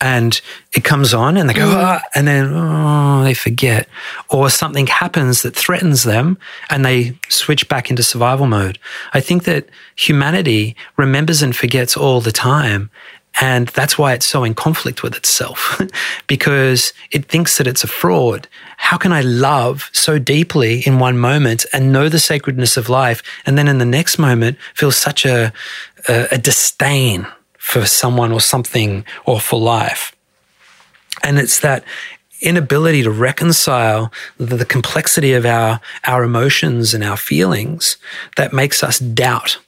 and 0.00 0.40
it 0.74 0.84
comes 0.84 1.14
on 1.14 1.36
and 1.36 1.48
they 1.48 1.54
go, 1.54 1.66
mm. 1.66 1.98
oh, 1.98 2.00
and 2.14 2.26
then 2.26 2.52
oh, 2.52 3.22
they 3.24 3.34
forget. 3.34 3.88
Or 4.28 4.50
something 4.50 4.86
happens 4.86 5.42
that 5.42 5.56
threatens 5.56 6.02
them 6.02 6.38
and 6.70 6.84
they 6.84 7.18
switch 7.28 7.68
back 7.68 7.90
into 7.90 8.02
survival 8.02 8.46
mode. 8.46 8.78
I 9.14 9.20
think 9.20 9.44
that 9.44 9.68
humanity 9.96 10.76
remembers 10.96 11.42
and 11.42 11.56
forgets 11.56 11.96
all 11.96 12.20
the 12.20 12.32
time. 12.32 12.90
And 13.38 13.68
that's 13.68 13.98
why 13.98 14.14
it's 14.14 14.26
so 14.26 14.44
in 14.44 14.54
conflict 14.54 15.02
with 15.02 15.14
itself 15.14 15.80
because 16.26 16.94
it 17.10 17.26
thinks 17.26 17.58
that 17.58 17.66
it's 17.66 17.84
a 17.84 17.88
fraud. 17.88 18.48
How 18.78 18.96
can 18.96 19.12
I 19.12 19.20
love 19.20 19.90
so 19.92 20.18
deeply 20.18 20.80
in 20.86 20.98
one 20.98 21.18
moment 21.18 21.66
and 21.72 21.92
know 21.92 22.08
the 22.08 22.18
sacredness 22.18 22.76
of 22.76 22.88
life 22.88 23.22
and 23.44 23.58
then 23.58 23.68
in 23.68 23.78
the 23.78 23.84
next 23.84 24.18
moment 24.18 24.56
feel 24.74 24.90
such 24.90 25.26
a, 25.26 25.52
a, 26.08 26.28
a 26.32 26.38
disdain 26.38 27.26
for 27.66 27.84
someone 27.84 28.30
or 28.30 28.40
something 28.40 29.04
or 29.24 29.40
for 29.40 29.58
life. 29.58 30.14
And 31.24 31.36
it's 31.36 31.58
that 31.58 31.82
inability 32.40 33.02
to 33.02 33.10
reconcile 33.10 34.12
the, 34.38 34.56
the, 34.58 34.64
complexity 34.64 35.32
of 35.32 35.44
our, 35.44 35.80
our 36.04 36.22
emotions 36.22 36.94
and 36.94 37.02
our 37.02 37.16
feelings 37.16 37.96
that 38.36 38.52
makes 38.52 38.84
us 38.84 39.00
doubt 39.00 39.58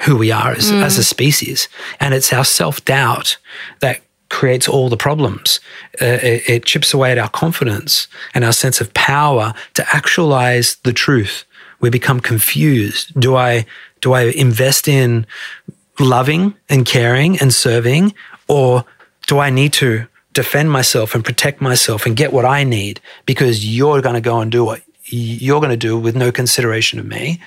who 0.00 0.18
we 0.18 0.30
are 0.30 0.52
as, 0.52 0.70
mm. 0.70 0.82
as 0.82 0.98
a 0.98 1.04
species. 1.04 1.66
And 1.98 2.12
it's 2.12 2.30
our 2.30 2.44
self 2.44 2.84
doubt 2.84 3.38
that 3.80 4.02
creates 4.28 4.68
all 4.68 4.90
the 4.90 4.98
problems. 4.98 5.60
Uh, 6.02 6.18
it, 6.22 6.42
it 6.46 6.64
chips 6.66 6.92
away 6.92 7.10
at 7.10 7.18
our 7.18 7.30
confidence 7.30 8.06
and 8.34 8.44
our 8.44 8.52
sense 8.52 8.82
of 8.82 8.92
power 8.92 9.54
to 9.72 9.96
actualize 9.96 10.76
the 10.84 10.92
truth. 10.92 11.46
We 11.80 11.88
become 11.88 12.20
confused. 12.20 13.18
Do 13.18 13.34
I 13.34 13.64
do 14.02 14.12
I 14.12 14.24
invest 14.24 14.88
in 14.88 15.26
loving 15.98 16.54
and 16.68 16.84
caring 16.86 17.38
and 17.38 17.52
serving? 17.52 18.14
Or 18.48 18.84
do 19.26 19.38
I 19.38 19.50
need 19.50 19.72
to 19.74 20.06
defend 20.32 20.70
myself 20.70 21.14
and 21.14 21.24
protect 21.24 21.60
myself 21.60 22.06
and 22.06 22.16
get 22.16 22.32
what 22.32 22.44
I 22.44 22.64
need 22.64 23.00
because 23.24 23.64
you're 23.64 24.02
going 24.02 24.14
to 24.14 24.20
go 24.20 24.40
and 24.40 24.50
do 24.50 24.64
what 24.64 24.82
you're 25.04 25.60
going 25.60 25.70
to 25.70 25.76
do 25.76 25.98
with 25.98 26.16
no 26.16 26.32
consideration 26.32 26.98
of 26.98 27.06
me? 27.06 27.40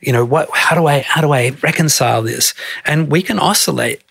You 0.00 0.12
know, 0.12 0.24
what, 0.24 0.48
how 0.52 0.76
do 0.76 0.86
I, 0.86 1.00
how 1.00 1.20
do 1.20 1.32
I 1.32 1.50
reconcile 1.62 2.22
this? 2.22 2.54
And 2.84 3.10
we 3.10 3.22
can 3.22 3.38
oscillate 3.38 4.02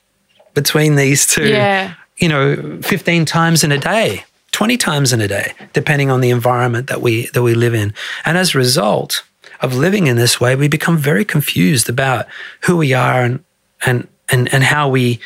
between 0.55 0.95
these 0.95 1.27
two, 1.27 1.47
yeah. 1.47 1.93
you 2.17 2.27
know, 2.27 2.79
15 2.81 3.25
times 3.25 3.63
in 3.63 3.71
a 3.71 3.77
day. 3.77 4.25
20 4.51 4.77
times 4.77 5.11
in 5.11 5.19
a 5.19 5.27
day 5.27 5.51
depending 5.73 6.09
on 6.09 6.21
the 6.21 6.29
environment 6.29 6.87
that 6.87 7.01
we 7.01 7.25
that 7.33 7.43
we 7.43 7.53
live 7.53 7.73
in 7.73 7.93
and 8.23 8.37
as 8.37 8.55
a 8.55 8.57
result 8.57 9.21
of 9.59 9.75
living 9.75 10.07
in 10.07 10.15
this 10.15 10.39
way 10.39 10.55
we 10.55 10.69
become 10.69 10.97
very 10.97 11.25
confused 11.25 11.89
about 11.89 12.25
who 12.61 12.77
we 12.77 12.93
are 12.93 13.21
and 13.21 13.43
and 13.85 14.07
and 14.29 14.51
and 14.53 14.63
how 14.63 14.89
we 14.89 15.19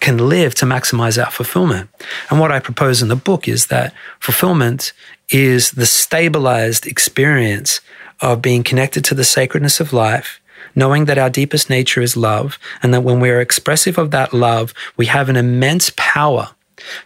can 0.00 0.18
live 0.18 0.54
to 0.56 0.66
maximize 0.66 1.22
our 1.22 1.30
fulfillment. 1.30 1.88
And 2.30 2.38
what 2.38 2.52
I 2.52 2.60
propose 2.60 3.00
in 3.00 3.08
the 3.08 3.16
book 3.16 3.48
is 3.48 3.68
that 3.68 3.94
fulfillment 4.20 4.92
is 5.30 5.72
the 5.72 5.86
stabilized 5.86 6.86
experience 6.86 7.80
of 8.20 8.42
being 8.42 8.62
connected 8.62 9.04
to 9.06 9.14
the 9.14 9.24
sacredness 9.24 9.80
of 9.80 9.92
life, 9.92 10.40
knowing 10.74 11.06
that 11.06 11.18
our 11.18 11.30
deepest 11.30 11.70
nature 11.70 12.02
is 12.02 12.16
love, 12.16 12.58
and 12.82 12.92
that 12.92 13.02
when 13.02 13.20
we're 13.20 13.40
expressive 13.40 13.96
of 13.96 14.10
that 14.10 14.32
love, 14.34 14.74
we 14.96 15.06
have 15.06 15.28
an 15.28 15.36
immense 15.36 15.90
power 15.96 16.50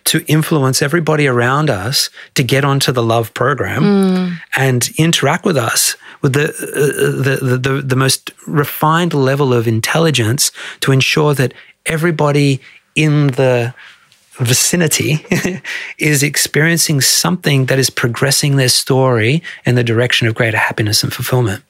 to 0.04 0.24
influence 0.26 0.82
everybody 0.82 1.26
around 1.26 1.70
us 1.70 2.10
to 2.34 2.42
get 2.42 2.64
onto 2.64 2.92
the 2.92 3.02
love 3.02 3.32
program 3.34 3.82
mm. 3.82 4.40
and 4.56 4.90
interact 4.98 5.44
with 5.44 5.56
us 5.56 5.96
with 6.22 6.32
the, 6.32 6.48
uh, 6.48 7.22
the, 7.22 7.44
the, 7.44 7.58
the, 7.58 7.82
the 7.82 7.96
most 7.96 8.30
refined 8.46 9.14
level 9.14 9.52
of 9.52 9.68
intelligence 9.68 10.50
to 10.80 10.92
ensure 10.92 11.34
that 11.34 11.54
everybody 11.86 12.60
in 12.94 13.28
the 13.28 13.74
vicinity 14.38 15.24
is 15.98 16.22
experiencing 16.22 17.00
something 17.00 17.66
that 17.66 17.78
is 17.78 17.90
progressing 17.90 18.56
their 18.56 18.68
story 18.68 19.42
in 19.64 19.74
the 19.74 19.84
direction 19.84 20.26
of 20.26 20.34
greater 20.34 20.56
happiness 20.56 21.02
and 21.02 21.12
fulfillment. 21.12 21.62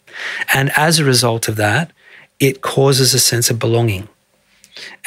And 0.52 0.70
as 0.76 0.98
a 0.98 1.04
result 1.04 1.48
of 1.48 1.56
that, 1.56 1.92
it 2.40 2.60
causes 2.60 3.14
a 3.14 3.18
sense 3.18 3.50
of 3.50 3.58
belonging. 3.58 4.08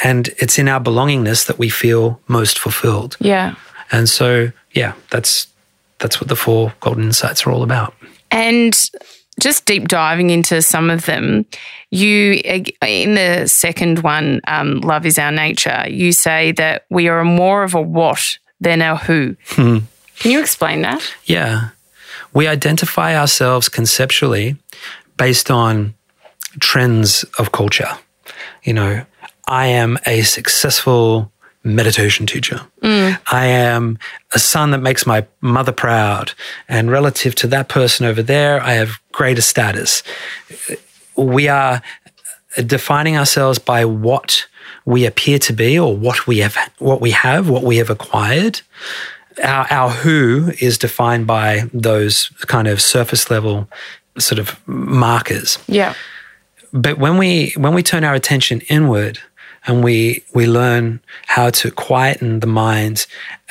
And 0.04 0.30
it's 0.38 0.58
in 0.58 0.68
our 0.68 0.80
belongingness 0.80 1.48
that 1.48 1.60
we 1.60 1.70
feel 1.70 2.20
most 2.28 2.60
fulfilled. 2.60 3.18
Yeah. 3.20 3.56
And 3.92 4.08
so, 4.08 4.52
yeah, 4.74 4.94
that's 5.10 5.48
that's 6.00 6.20
what 6.20 6.30
the 6.30 6.36
four 6.36 6.74
golden 6.80 7.04
insights 7.04 7.46
are 7.46 7.52
all 7.52 7.64
about. 7.64 7.94
And 8.32 8.74
just 9.40 9.66
deep 9.66 9.88
diving 9.88 10.30
into 10.30 10.62
some 10.62 10.90
of 10.90 11.06
them, 11.06 11.46
you 11.90 12.42
in 12.82 13.16
the 13.16 13.48
second 13.48 14.00
one, 14.00 14.42
um, 14.48 14.82
"Love 14.82 15.06
is 15.06 15.18
our 15.18 15.32
nature." 15.32 15.86
You 15.88 16.12
say 16.12 16.52
that 16.54 16.86
we 16.90 17.08
are 17.08 17.24
more 17.24 17.64
of 17.64 17.76
a 17.76 17.82
what 17.82 18.38
than 18.60 18.82
a 18.82 18.96
who. 18.96 19.36
Hmm. 19.50 19.80
Can 20.20 20.32
you 20.32 20.40
explain 20.40 20.82
that? 20.84 21.02
Yeah, 21.26 21.70
we 22.34 22.48
identify 22.48 23.18
ourselves 23.18 23.70
conceptually 23.70 24.56
based 25.18 25.50
on 25.50 25.94
trends 26.60 27.24
of 27.38 27.52
culture. 27.52 27.98
You 28.64 28.74
know, 28.74 29.06
I 29.52 29.68
am 29.68 30.00
a 30.06 30.22
successful 30.22 31.30
meditation 31.62 32.26
teacher. 32.26 32.62
Mm. 32.82 33.20
I 33.30 33.48
am 33.48 34.00
a 34.34 34.40
son 34.40 34.72
that 34.72 34.78
makes 34.78 35.06
my 35.06 35.28
mother 35.42 35.74
proud. 35.74 36.32
And 36.70 36.90
relative 36.90 37.36
to 37.36 37.48
that 37.48 37.68
person 37.68 38.06
over 38.06 38.24
there, 38.24 38.64
I 38.64 38.72
have 38.76 39.00
greater 39.12 39.42
status. 39.42 40.04
We 41.18 41.50
are 41.50 41.82
defining 42.66 43.18
ourselves 43.18 43.60
by 43.60 43.84
what 43.84 44.48
we 44.86 45.06
appear 45.06 45.38
to 45.40 45.54
be 45.54 45.78
or 45.78 45.96
what 45.96 46.28
we 46.28 46.40
have 46.40 46.56
what 46.80 47.02
we 47.02 47.12
have, 47.12 47.50
what 47.50 47.64
we 47.64 47.76
have 47.78 47.90
acquired. 47.90 48.62
Our, 49.44 49.68
our 49.70 49.90
who 49.90 50.54
is 50.62 50.78
defined 50.78 51.28
by 51.28 51.70
those 51.74 52.30
kind 52.48 52.70
of 52.70 52.82
surface 52.82 53.30
level 53.30 53.70
sort 54.18 54.40
of 54.40 54.58
markers. 54.66 55.58
Yeah. 55.68 55.94
But 56.74 56.98
when 56.98 57.18
we 57.18 57.54
when 57.58 57.74
we 57.74 57.84
turn 57.84 58.06
our 58.06 58.14
attention 58.14 58.62
inward, 58.70 59.20
and 59.67 59.84
we 59.84 60.24
we 60.34 60.47
learn 60.47 61.00
how 61.28 61.50
to 61.50 61.71
quieten 61.71 62.39
the 62.39 62.47
mind 62.47 63.06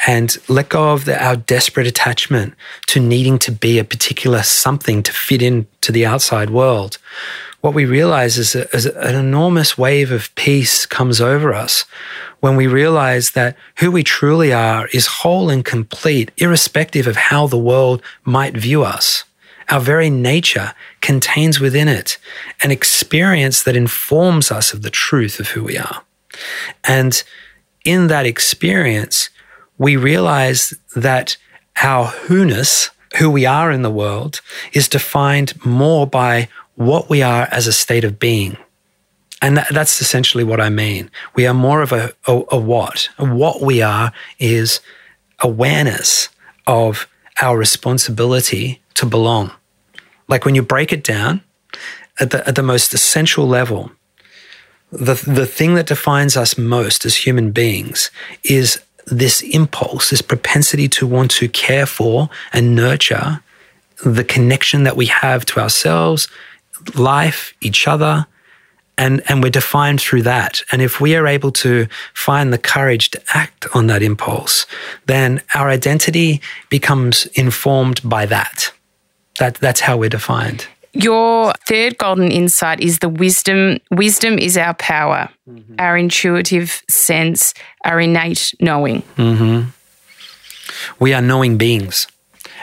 and 0.07 0.37
let 0.49 0.69
go 0.69 0.93
of 0.93 1.05
the, 1.05 1.23
our 1.23 1.37
desperate 1.37 1.87
attachment 1.87 2.55
to 2.87 3.01
needing 3.01 3.39
to 3.39 3.53
be 3.53 3.79
a 3.79 3.85
particular 3.85 4.43
something 4.43 5.03
to 5.03 5.13
fit 5.13 5.43
into 5.43 5.93
the 5.93 6.07
outside 6.07 6.51
world. 6.51 6.99
What 7.61 7.75
we 7.75 7.85
realize 7.85 8.39
is, 8.39 8.55
a, 8.55 8.75
is 8.75 8.87
an 8.87 9.15
enormous 9.15 9.77
wave 9.77 10.11
of 10.11 10.35
peace 10.35 10.87
comes 10.87 11.21
over 11.21 11.53
us 11.53 11.85
when 12.41 12.57
we 12.57 12.67
realize 12.67 13.33
that 13.33 13.57
who 13.79 13.91
we 13.91 14.03
truly 14.03 14.53
are 14.53 14.89
is 14.95 15.07
whole 15.07 15.51
and 15.51 15.63
complete, 15.65 16.31
irrespective 16.39 17.07
of 17.07 17.17
how 17.17 17.47
the 17.47 17.59
world 17.59 18.03
might 18.25 18.57
view 18.57 18.83
us. 18.83 19.25
Our 19.71 19.81
very 19.81 20.11
nature 20.11 20.75
contains 21.01 21.61
within 21.61 21.89
it 21.89 22.19
an 22.63 22.71
experience 22.71 23.63
that 23.63 23.77
informs 23.77 24.51
us 24.51 24.73
of 24.73 24.83
the 24.83 24.91
truth 24.91 25.41
of 25.41 25.49
who 25.49 25.65
we 25.65 25.79
are. 25.79 26.03
And 26.85 27.23
in 27.85 28.09
that 28.09 28.27
experience, 28.27 29.31
we 29.79 29.97
realize 29.97 30.75
that 30.95 31.37
our 31.83 32.07
who-ness, 32.07 32.91
who 33.19 33.31
we 33.31 33.47
are 33.47 33.71
in 33.71 33.83
the 33.83 33.91
world, 33.91 34.41
is 34.73 34.89
defined 34.89 35.65
more 35.65 36.07
by 36.07 36.49
what 36.75 37.09
we 37.09 37.23
are 37.23 37.49
as 37.51 37.67
a 37.67 37.73
state 37.73 38.05
of 38.05 38.19
being 38.19 38.57
And 39.43 39.57
that, 39.57 39.69
that's 39.73 40.01
essentially 40.01 40.45
what 40.45 40.61
I 40.61 40.69
mean. 40.69 41.11
We 41.35 41.47
are 41.47 41.55
more 41.55 41.83
of 41.83 41.93
a, 41.93 42.13
a, 42.27 42.43
a 42.51 42.59
what. 42.59 43.09
What 43.19 43.63
we 43.63 43.81
are 43.83 44.13
is 44.39 44.81
awareness 45.41 46.29
of 46.67 47.07
our 47.41 47.57
responsibility 47.57 48.83
to 48.95 49.07
belong. 49.07 49.51
Like 50.31 50.45
when 50.45 50.55
you 50.55 50.63
break 50.63 50.93
it 50.93 51.03
down 51.03 51.43
at 52.21 52.31
the, 52.31 52.47
at 52.49 52.55
the 52.55 52.63
most 52.63 52.95
essential 52.95 53.47
level, 53.47 53.91
the, 54.93 55.15
the 55.15 55.47
thing 55.47 55.75
that 55.75 55.87
defines 55.87 56.37
us 56.37 56.57
most 56.57 57.05
as 57.05 57.17
human 57.17 57.51
beings 57.51 58.11
is 58.45 58.81
this 59.07 59.43
impulse, 59.43 60.11
this 60.11 60.23
propensity 60.23 60.89
to 60.89 61.07
want 61.07 61.31
to 61.33 61.49
care 61.49 61.87
for 61.87 62.31
and 62.53 62.75
nurture 62.75 63.43
the 64.05 64.25
connection 64.25 64.85
that 64.85 64.97
we 64.97 65.07
have 65.07 65.45
to 65.45 65.61
ourselves, 65.61 66.29
life, 66.95 67.53
each 67.61 67.87
other, 67.87 68.27
and, 68.97 69.23
and 69.29 69.43
we're 69.43 69.51
defined 69.51 70.01
through 70.01 70.23
that. 70.23 70.63
And 70.71 70.83
if 70.83 71.01
we 71.01 71.17
are 71.17 71.27
able 71.27 71.51
to 71.53 71.87
find 72.15 72.53
the 72.53 72.59
courage 72.59 73.11
to 73.11 73.23
act 73.35 73.67
on 73.75 73.87
that 73.89 74.03
impulse, 74.03 74.67
then 75.07 75.43
our 75.55 75.71
identity 75.71 76.41
becomes 76.69 77.27
informed 77.27 78.01
by 78.05 78.27
that. 78.27 78.73
That 79.39 79.57
that's 79.57 79.81
how 79.81 79.97
we're 79.97 80.11
defined. 80.11 80.67
Your 80.93 81.53
third 81.69 81.99
golden 81.99 82.33
insight 82.33 82.81
is 82.81 82.99
the 82.99 83.09
wisdom. 83.09 83.79
Wisdom 83.91 84.39
is 84.39 84.57
our 84.57 84.75
power, 84.75 85.29
mm-hmm. 85.49 85.77
our 85.79 85.97
intuitive 85.97 86.83
sense, 86.89 87.55
our 87.85 88.01
innate 88.01 88.53
knowing. 88.61 89.03
Mm-hmm. 89.17 89.71
We 90.99 91.15
are 91.15 91.23
knowing 91.23 91.59
beings. 91.59 92.09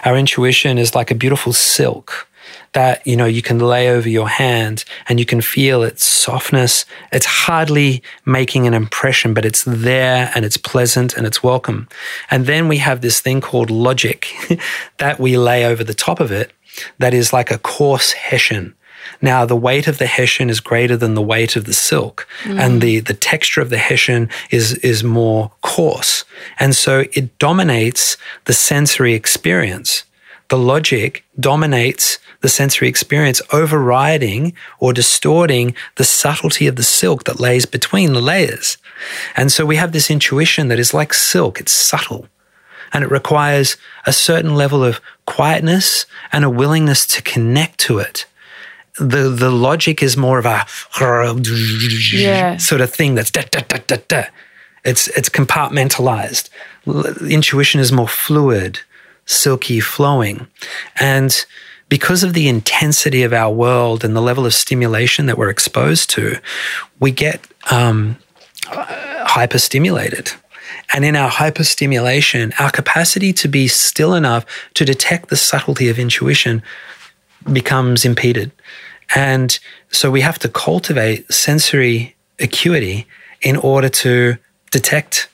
Our 0.04 0.18
intuition 0.18 0.78
is 0.78 0.94
like 0.94 1.10
a 1.10 1.16
beautiful 1.16 1.54
silk 1.54 2.28
that 2.74 3.06
you 3.08 3.16
know 3.16 3.26
you 3.26 3.42
can 3.42 3.60
lay 3.60 3.90
over 3.90 4.08
your 4.10 4.28
hand 4.28 4.84
and 5.08 5.20
you 5.20 5.26
can 5.26 5.42
feel 5.42 5.84
its 5.84 6.04
softness 6.04 6.86
it's 7.12 7.26
hardly 7.26 8.04
making 8.26 8.68
an 8.68 8.74
impression 8.74 9.34
but 9.34 9.46
it's 9.46 9.64
there 9.64 10.32
and 10.36 10.46
it's 10.46 10.58
pleasant 10.58 11.16
and 11.16 11.26
it's 11.26 11.42
welcome 11.42 11.88
and 12.30 12.46
then 12.46 12.68
we 12.68 12.78
have 12.78 13.02
this 13.02 13.20
thing 13.20 13.42
called 13.42 13.70
logic 13.70 14.28
that 14.98 15.20
we 15.20 15.38
lay 15.38 15.66
over 15.66 15.84
the 15.84 15.94
top 15.94 16.20
of 16.20 16.32
it 16.32 16.52
that 17.00 17.14
is 17.14 17.34
like 17.34 17.52
a 17.52 17.58
coarse 17.58 18.12
hessian 18.14 18.74
now, 19.22 19.46
the 19.46 19.56
weight 19.56 19.88
of 19.88 19.98
the 19.98 20.08
hessian 20.08 20.50
is 20.50 20.60
greater 20.60 20.96
than 20.96 21.16
the 21.16 21.22
weight 21.22 21.56
of 21.56 21.66
the 21.66 21.74
silk, 21.74 22.28
mm. 22.44 22.60
and 22.60 22.82
the, 22.82 23.00
the 23.00 23.14
texture 23.14 23.62
of 23.62 23.70
the 23.70 23.78
hessian 23.78 24.30
is, 24.52 24.76
is 24.76 25.04
more 25.04 25.52
coarse. 25.62 26.24
And 26.60 26.76
so 26.76 27.06
it 27.14 27.38
dominates 27.40 28.18
the 28.46 28.54
sensory 28.54 29.14
experience. 29.14 30.04
The 30.50 30.58
logic 30.58 31.26
dominates 31.40 32.20
the 32.42 32.50
sensory 32.50 32.88
experience, 32.88 33.42
overriding 33.52 34.54
or 34.80 34.94
distorting 34.94 35.76
the 35.96 36.04
subtlety 36.04 36.68
of 36.68 36.76
the 36.76 36.84
silk 36.84 37.24
that 37.24 37.40
lays 37.40 37.66
between 37.66 38.14
the 38.14 38.22
layers. 38.22 38.78
And 39.36 39.52
so 39.52 39.66
we 39.66 39.76
have 39.78 39.92
this 39.92 40.12
intuition 40.12 40.68
that 40.68 40.80
is 40.80 40.94
like 40.94 41.14
silk, 41.14 41.60
it's 41.60 41.72
subtle. 41.72 42.28
And 42.94 43.04
it 43.04 43.12
requires 43.12 43.78
a 44.06 44.14
certain 44.14 44.56
level 44.56 44.84
of 44.84 45.02
quietness 45.26 46.06
and 46.32 46.44
a 46.44 46.50
willingness 46.50 47.06
to 47.08 47.22
connect 47.22 47.80
to 47.82 48.00
it. 48.00 48.26
The, 49.00 49.30
the 49.30 49.52
logic 49.52 50.02
is 50.02 50.18
more 50.18 50.40
of 50.40 50.46
a 50.46 50.66
yeah. 52.14 52.58
sort 52.58 52.82
of 52.82 52.92
thing 52.92 53.16
that's 53.16 53.30
da, 53.30 53.44
da, 53.52 53.62
da, 53.68 53.78
da, 53.86 53.98
da. 54.08 54.24
It's, 54.84 55.08
it's 55.10 55.30
compartmentalized. 55.30 56.50
Intuition 57.30 57.80
is 57.80 57.92
more 57.92 58.08
fluid, 58.08 58.80
silky, 59.26 59.80
flowing. 59.80 60.48
And 61.00 61.46
because 61.90 62.24
of 62.24 62.34
the 62.34 62.48
intensity 62.48 63.24
of 63.24 63.34
our 63.34 63.52
world 63.52 64.04
and 64.04 64.16
the 64.16 64.22
level 64.22 64.46
of 64.46 64.54
stimulation 64.54 65.26
that 65.28 65.38
we're 65.38 65.50
exposed 65.50 66.10
to, 66.12 66.40
we 67.00 67.12
get 67.12 67.46
um, 67.70 68.18
hyperstimulated. 68.66 70.36
And 70.94 71.04
in 71.04 71.16
our 71.16 71.30
hyperstimulation, 71.30 72.54
our 72.60 72.72
capacity 72.72 73.34
to 73.34 73.48
be 73.48 73.68
still 73.68 74.14
enough 74.14 74.46
to 74.76 74.86
detect 74.86 75.30
the 75.30 75.36
subtlety 75.36 75.90
of 75.90 76.00
intuition 76.00 76.64
becomes 77.52 78.06
impeded. 78.06 78.52
And 79.16 79.58
so 79.90 80.10
we 80.12 80.22
have 80.22 80.40
to 80.40 80.50
cultivate 80.50 81.32
sensory 81.32 82.16
acuity 82.40 83.08
in 83.42 83.58
order 83.58 83.90
to 83.90 84.38
detect 84.72 85.30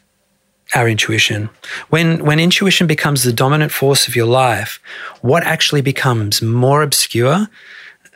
our 0.76 0.88
intuition. 0.90 1.50
When 1.90 2.24
when 2.26 2.40
intuition 2.40 2.88
becomes 2.88 3.24
the 3.24 3.34
dominant 3.34 3.72
force 3.72 4.08
of 4.08 4.16
your 4.16 4.26
life, 4.26 4.80
what 5.22 5.44
actually 5.44 5.82
becomes 5.82 6.42
more 6.42 6.82
obscure 6.82 7.48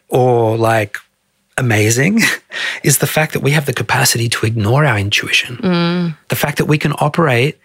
or 0.10 0.58
like 0.58 0.98
amazing 1.58 2.22
is 2.84 3.00
the 3.00 3.08
fact 3.08 3.34
that 3.34 3.42
we 3.42 3.52
have 3.52 3.66
the 3.66 3.74
capacity 3.74 4.30
to 4.30 4.46
ignore 4.46 4.86
our 4.86 4.98
intuition. 4.98 5.58
Mm. 5.58 6.18
The 6.30 6.36
fact 6.36 6.58
that 6.58 6.66
we 6.66 6.78
can 6.78 6.94
operate 7.00 7.60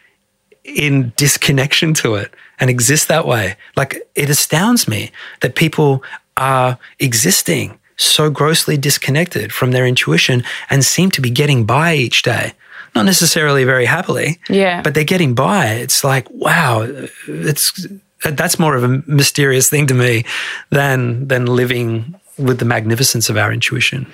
in 0.65 1.13
disconnection 1.17 1.93
to 1.95 2.15
it 2.15 2.33
and 2.61 2.71
exist 2.71 3.09
that 3.09 3.27
way. 3.27 3.57
Like 3.77 4.09
it 4.15 4.31
astounds 4.31 4.87
me 4.87 5.11
that 5.41 5.57
people 5.57 6.03
are 6.37 6.79
existing 6.99 7.79
so 7.97 8.31
grossly 8.31 8.77
disconnected 8.77 9.53
from 9.53 9.73
their 9.73 9.87
intuition 9.87 10.43
and 10.71 10.85
seem 10.85 11.11
to 11.11 11.21
be 11.21 11.31
getting 11.31 11.65
by 11.65 11.95
each 11.95 12.23
day 12.23 12.53
not 12.95 13.05
necessarily 13.05 13.65
very 13.65 13.87
happily. 13.87 14.39
Yeah. 14.49 14.83
But 14.83 14.95
they're 14.95 15.05
getting 15.05 15.35
by. 15.35 15.67
It's 15.67 16.05
like, 16.05 16.29
wow, 16.31 16.87
it's 17.27 17.87
that's 18.25 18.59
more 18.59 18.77
of 18.77 18.85
a 18.85 19.03
mysterious 19.07 19.69
thing 19.69 19.87
to 19.89 19.95
me 19.95 20.25
than 20.71 21.29
than 21.29 21.47
living 21.47 22.15
with 22.39 22.59
the 22.59 22.65
magnificence 22.65 23.29
of 23.29 23.37
our 23.37 23.53
intuition. 23.53 24.07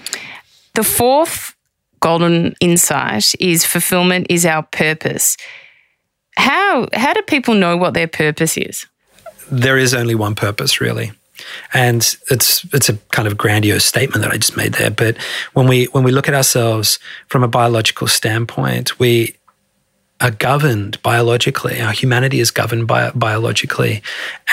The 0.75 0.85
fourth 0.85 1.55
golden 2.01 2.55
insight 2.61 3.35
is 3.41 3.65
fulfillment 3.65 4.27
is 4.31 4.47
our 4.47 4.63
purpose. 4.63 5.37
How 6.37 6.89
how 6.93 7.13
do 7.13 7.23
people 7.23 7.55
know 7.55 7.77
what 7.77 7.95
their 7.95 8.09
purpose 8.09 8.57
is? 8.57 8.87
There 9.51 9.79
is 9.79 9.95
only 9.95 10.15
one 10.15 10.35
purpose, 10.35 10.81
really. 10.81 11.13
And 11.73 12.17
it's 12.31 12.65
it's 12.73 12.89
a 12.89 12.97
kind 13.13 13.27
of 13.29 13.37
grandiose 13.37 13.85
statement 13.85 14.23
that 14.23 14.33
I 14.33 14.37
just 14.37 14.57
made 14.57 14.75
there. 14.75 14.91
But 14.91 15.17
when 15.55 15.67
we 15.67 15.87
when 15.87 16.05
we 16.05 16.13
look 16.13 16.29
at 16.29 16.35
ourselves 16.35 16.99
from 17.29 17.43
a 17.43 17.49
biological 17.49 18.07
standpoint, 18.07 18.99
we 18.99 19.35
are 20.21 20.31
governed 20.31 21.01
biologically. 21.03 21.81
Our 21.81 21.93
humanity 21.93 22.41
is 22.41 22.51
governed 22.51 22.87
by, 22.87 23.11
biologically. 23.11 24.03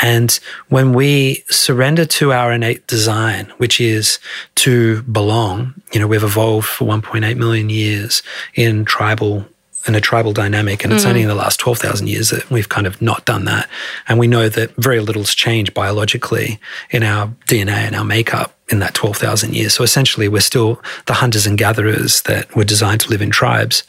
And 0.02 0.40
when 0.70 0.94
we 0.94 1.44
surrender 1.50 2.06
to 2.06 2.34
our 2.34 2.52
innate 2.52 2.86
design, 2.88 3.52
which 3.58 3.82
is 3.82 4.20
to 4.56 5.02
belong, 5.04 5.74
you 5.92 6.00
know, 6.00 6.08
we've 6.08 6.24
evolved 6.24 6.68
for 6.68 6.86
1.8 6.86 7.38
million 7.38 7.70
years 7.70 8.22
in 8.54 8.86
tribal 8.86 9.46
in 9.88 9.96
a 9.96 10.02
tribal 10.02 10.34
dynamic. 10.34 10.84
And 10.84 10.92
it's 10.92 11.04
mm 11.04 11.10
only 11.10 11.22
in 11.22 11.28
the 11.28 11.36
last 11.36 11.60
12,000 11.60 12.08
years 12.08 12.32
that 12.32 12.50
we've 12.50 12.70
kind 12.70 12.88
of 12.88 13.00
not 13.02 13.26
done 13.26 13.46
that. 13.46 13.70
And 14.08 14.18
we 14.18 14.28
know 14.28 14.50
that 14.50 14.76
very 14.78 15.00
little's 15.00 15.36
changed 15.36 15.76
biologically 15.76 16.60
in 16.90 17.04
our 17.04 17.28
DNA 17.48 17.86
and 17.86 17.96
our 17.96 18.04
makeup 18.04 18.56
in 18.70 18.80
that 18.80 18.96
12,000 18.96 19.54
years. 19.56 19.76
So 19.76 19.84
essentially, 19.84 20.28
we're 20.28 20.40
still 20.42 20.82
the 21.06 21.14
hunters 21.14 21.46
and 21.46 21.58
gatherers 21.58 22.24
that 22.24 22.56
were 22.56 22.64
designed 22.64 23.02
to 23.02 23.10
live 23.12 23.22
in 23.22 23.30
tribes. 23.30 23.84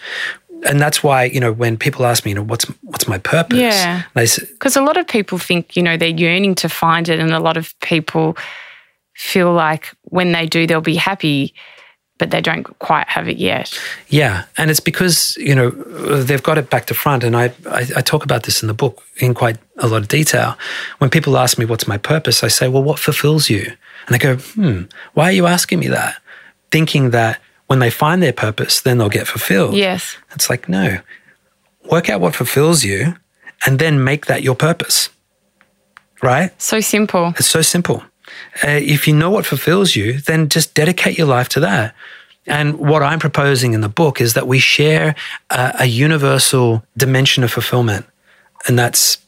And 0.66 0.81
that's 0.81 1.02
why, 1.02 1.24
you 1.24 1.40
know, 1.40 1.52
when 1.52 1.76
people 1.76 2.05
ask 2.05 2.24
me, 2.24 2.33
you 2.33 2.35
know, 2.35 2.42
what's 2.42 2.64
what's 2.83 3.09
my 3.09 3.18
purpose? 3.18 3.59
Yeah. 3.59 4.02
Because 4.14 4.76
a 4.76 4.83
lot 4.83 4.96
of 4.96 5.07
people 5.07 5.38
think, 5.38 5.76
you 5.76 5.83
know, 5.83 5.96
they're 5.96 6.09
yearning 6.09 6.55
to 6.57 6.68
find 6.68 7.09
it. 7.09 7.18
And 7.18 7.33
a 7.33 7.40
lot 7.40 7.57
of 7.57 7.79
people 7.81 8.37
feel 9.14 9.52
like 9.52 9.94
when 10.02 10.33
they 10.33 10.46
do, 10.46 10.66
they'll 10.66 10.81
be 10.81 10.96
happy 10.96 11.55
but 12.18 12.31
they 12.31 12.40
don't 12.40 12.64
quite 12.79 13.07
have 13.09 13.29
it 13.29 13.37
yet. 13.37 13.79
Yeah, 14.09 14.44
and 14.57 14.70
it's 14.70 14.81
because 14.81 15.37
you 15.37 15.55
know 15.55 15.70
they've 16.22 16.42
got 16.42 16.59
it 16.59 16.70
back 16.70 16.87
to 16.87 16.94
front, 16.94 17.24
and 17.24 17.37
I, 17.37 17.52
I, 17.70 17.87
I 17.96 18.00
talk 18.00 18.24
about 18.24 18.44
this 18.44 18.62
in 18.62 18.68
the 18.68 18.74
book 18.74 19.02
in 19.16 19.35
quite 19.35 19.59
a 19.79 19.87
lot 19.87 20.02
of 20.02 20.09
detail. 20.09 20.57
When 20.98 21.11
people 21.11 21.37
ask 21.37 21.59
me 21.59 21.64
what's 21.64 21.87
my 21.87 21.98
purpose, 21.98 22.42
I 22.42 22.48
say, 22.48 22.68
well, 22.68 22.83
what 22.83 22.98
fulfills 22.98 23.50
you? 23.50 23.64
And 24.07 24.14
they 24.14 24.18
go, 24.18 24.37
hmm, 24.37 24.83
why 25.14 25.24
are 25.24 25.33
you 25.33 25.46
asking 25.46 25.81
me 25.81 25.88
that? 25.88 26.16
Thinking 26.70 27.11
that 27.11 27.40
when 27.66 27.79
they 27.79 27.90
find 27.90 28.22
their 28.22 28.33
purpose, 28.33 28.81
then 28.81 28.98
they'll 28.98 29.09
get 29.09 29.26
fulfilled. 29.26 29.74
Yes, 29.74 30.16
it's 30.33 30.48
like 30.50 30.68
no, 30.68 30.98
work 31.90 32.09
out 32.09 32.20
what 32.20 32.35
fulfills 32.35 32.85
you, 32.85 33.16
and 33.64 33.79
then 33.79 34.02
make 34.02 34.26
that 34.26 34.42
your 34.42 34.55
purpose. 34.55 35.09
Right? 36.22 36.50
So 36.61 36.81
simple. 36.81 37.35
It's 37.37 37.48
so 37.48 37.62
simple. 37.62 38.02
Uh, 38.64 38.81
if 38.83 39.07
you 39.07 39.14
know 39.14 39.31
what 39.31 39.46
fulfills 39.46 39.94
you, 39.94 40.18
then 40.18 40.48
just 40.48 40.74
dedicate 40.74 41.18
your 41.18 41.26
life 41.26 41.48
to 41.50 41.61
that. 41.61 41.94
And 42.46 42.79
what 42.79 43.02
I'm 43.02 43.18
proposing 43.18 43.74
in 43.74 43.81
the 43.81 43.88
book 43.88 44.20
is 44.20 44.35
that 44.35 44.46
we 44.46 44.59
share 44.59 45.14
a, 45.50 45.74
a 45.81 45.87
universal 45.87 46.85
dimension 46.96 47.44
of 47.44 47.52
fulfillment, 47.52 48.07
and 48.66 48.79
that's 48.79 49.18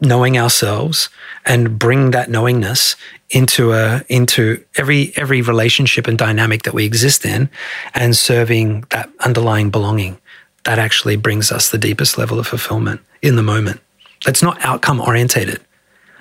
knowing 0.00 0.38
ourselves 0.38 1.08
and 1.44 1.78
bring 1.78 2.12
that 2.12 2.30
knowingness 2.30 2.96
into 3.30 3.72
a 3.72 4.04
into 4.08 4.62
every 4.76 5.12
every 5.16 5.42
relationship 5.42 6.06
and 6.06 6.16
dynamic 6.18 6.62
that 6.62 6.74
we 6.74 6.84
exist 6.84 7.24
in 7.24 7.48
and 7.94 8.16
serving 8.16 8.84
that 8.90 9.10
underlying 9.20 9.70
belonging 9.70 10.18
that 10.64 10.78
actually 10.78 11.16
brings 11.16 11.50
us 11.50 11.70
the 11.70 11.78
deepest 11.78 12.16
level 12.18 12.38
of 12.38 12.46
fulfillment 12.46 13.00
in 13.22 13.36
the 13.36 13.42
moment 13.42 13.80
it's 14.26 14.42
not 14.42 14.64
outcome 14.64 15.00
orientated 15.00 15.60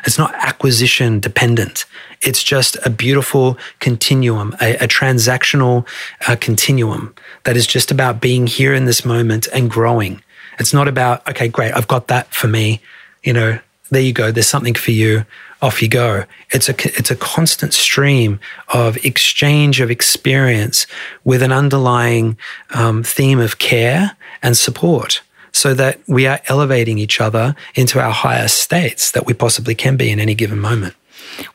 It's 0.06 0.18
not 0.18 0.34
acquisition 0.36 1.20
dependent. 1.20 1.86
It's 2.22 2.44
just 2.44 2.78
a 2.86 2.90
beautiful 2.90 3.58
continuum, 3.80 4.56
a, 4.62 4.76
a 4.76 4.88
transactional 4.88 5.88
uh, 6.28 6.36
continuum 6.40 7.14
that 7.44 7.58
is 7.58 7.68
just 7.68 7.92
about 7.92 8.22
being 8.22 8.48
here 8.48 8.74
in 8.74 8.86
this 8.86 9.04
moment 9.04 9.48
and 9.54 9.70
growing. 9.70 10.22
It's 10.60 10.74
not 10.74 10.88
about, 10.88 11.28
okay, 11.28 11.48
great, 11.48 11.74
I've 11.74 11.88
got 11.88 12.08
that 12.08 12.34
for 12.34 12.48
me. 12.48 12.82
You 13.24 13.34
know, 13.34 13.60
there 13.90 14.02
you 14.02 14.14
go. 14.14 14.32
There's 14.32 14.48
something 14.48 14.76
for 14.76 14.92
you. 14.92 15.26
Off 15.60 15.82
you 15.82 15.90
go. 15.90 16.26
It's 16.52 16.70
a 16.70 16.76
it's 16.98 17.10
a 17.10 17.16
constant 17.16 17.74
stream 17.74 18.40
of 18.74 19.04
exchange 19.04 19.82
of 19.82 19.90
experience 19.90 20.86
with 21.24 21.42
an 21.42 21.52
underlying 21.52 22.38
um, 22.76 23.02
theme 23.02 23.40
of 23.40 23.58
care 23.58 24.16
and 24.44 24.56
support, 24.56 25.24
so 25.52 25.74
that 25.74 26.00
we 26.08 26.28
are 26.28 26.40
elevating 26.48 27.00
each 27.00 27.20
other 27.20 27.56
into 27.74 28.00
our 28.00 28.12
highest 28.12 28.60
states 28.60 29.12
that 29.12 29.26
we 29.26 29.34
possibly 29.34 29.74
can 29.74 29.98
be 29.98 30.12
in 30.12 30.20
any 30.20 30.36
given 30.36 30.60
moment. 30.60 30.94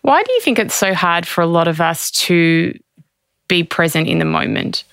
Why 0.00 0.22
do 0.22 0.32
you 0.32 0.40
think 0.40 0.58
it's 0.58 0.74
so 0.74 0.94
hard 0.94 1.26
for 1.26 1.40
a 1.40 1.46
lot 1.46 1.68
of 1.68 1.80
us 1.80 2.10
to 2.10 2.76
be 3.48 3.62
present 3.62 4.08
in 4.08 4.18
the 4.18 4.24
moment? 4.24 4.84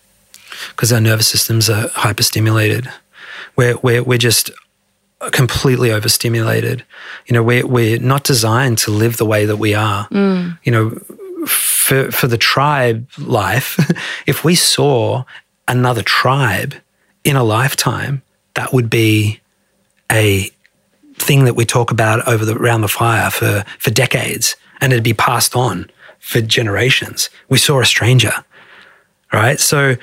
Because 0.70 0.92
our 0.92 1.02
nervous 1.02 1.28
systems 1.28 1.70
are 1.70 1.88
hyperstimulated. 1.90 2.92
We're, 3.56 3.78
we're, 3.78 4.04
we're 4.04 4.18
just 4.18 4.52
completely 5.32 5.92
overstimulated. 5.92 6.84
You 7.28 7.34
know, 7.34 7.44
we're, 7.44 7.68
we're 7.68 8.00
not 8.00 8.24
designed 8.24 8.78
to 8.80 8.92
live 8.92 9.18
the 9.18 9.26
way 9.26 9.46
that 9.46 9.58
we 9.58 9.74
are. 9.74 10.08
Mm. 10.10 10.58
You 10.64 10.72
know, 10.72 10.90
for, 11.46 12.12
for 12.12 12.28
the 12.28 12.38
tribe 12.38 13.08
life, 13.18 13.80
if 14.28 14.44
we 14.44 14.56
saw 14.56 15.24
another 15.68 16.02
tribe 16.02 16.76
in 17.24 17.36
a 17.36 17.44
lifetime, 17.44 18.22
that 18.56 18.74
would 18.74 18.90
be 18.90 19.40
a 20.12 20.50
thing 21.16 21.46
that 21.46 21.56
we 21.56 21.66
talk 21.66 21.92
about 21.92 22.26
over 22.28 22.46
the 22.46 22.56
around 22.56 22.82
the 22.82 22.88
fire 22.88 23.30
for, 23.30 23.64
for 23.78 23.92
decades 23.92 24.56
and 24.82 24.94
it'd 24.94 25.04
be 25.04 25.14
passed 25.14 25.56
on 25.56 25.90
for 26.20 26.42
generations. 26.42 27.30
We 27.50 27.58
saw 27.58 27.82
a 27.82 27.86
stranger, 27.86 28.34
right? 29.32 29.60
So 29.60 29.96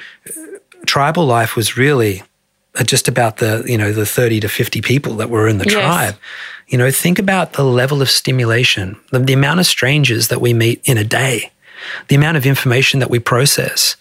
tribal 0.87 1.27
life 1.27 1.57
was 1.57 1.77
really 1.77 2.23
just 2.85 3.09
about 3.09 3.39
the 3.39 3.65
you 3.67 3.79
know 3.79 3.93
the 3.93 4.07
30 4.07 4.41
to 4.41 4.49
50 4.49 4.81
people 4.81 5.15
that 5.15 5.31
were 5.31 5.49
in 5.49 5.59
the 5.59 5.65
yes. 5.65 5.75
tribe. 5.75 6.17
You 6.69 6.79
know 6.79 6.91
think 6.91 7.19
about 7.19 7.55
the 7.55 7.65
level 7.65 8.03
of 8.03 8.11
stimulation 8.11 8.99
the, 9.11 9.19
the, 9.19 9.33
amount 9.33 9.61
of 9.61 9.67
strangers 9.67 10.29
that 10.29 10.41
we 10.41 10.53
meet 10.53 10.81
in 10.85 10.99
a 10.99 11.05
day 11.05 11.51
the 12.09 12.17
amount 12.17 12.37
of 12.37 12.47
information 12.47 13.01
that 13.01 13.11
we 13.11 13.19
process. 13.19 13.97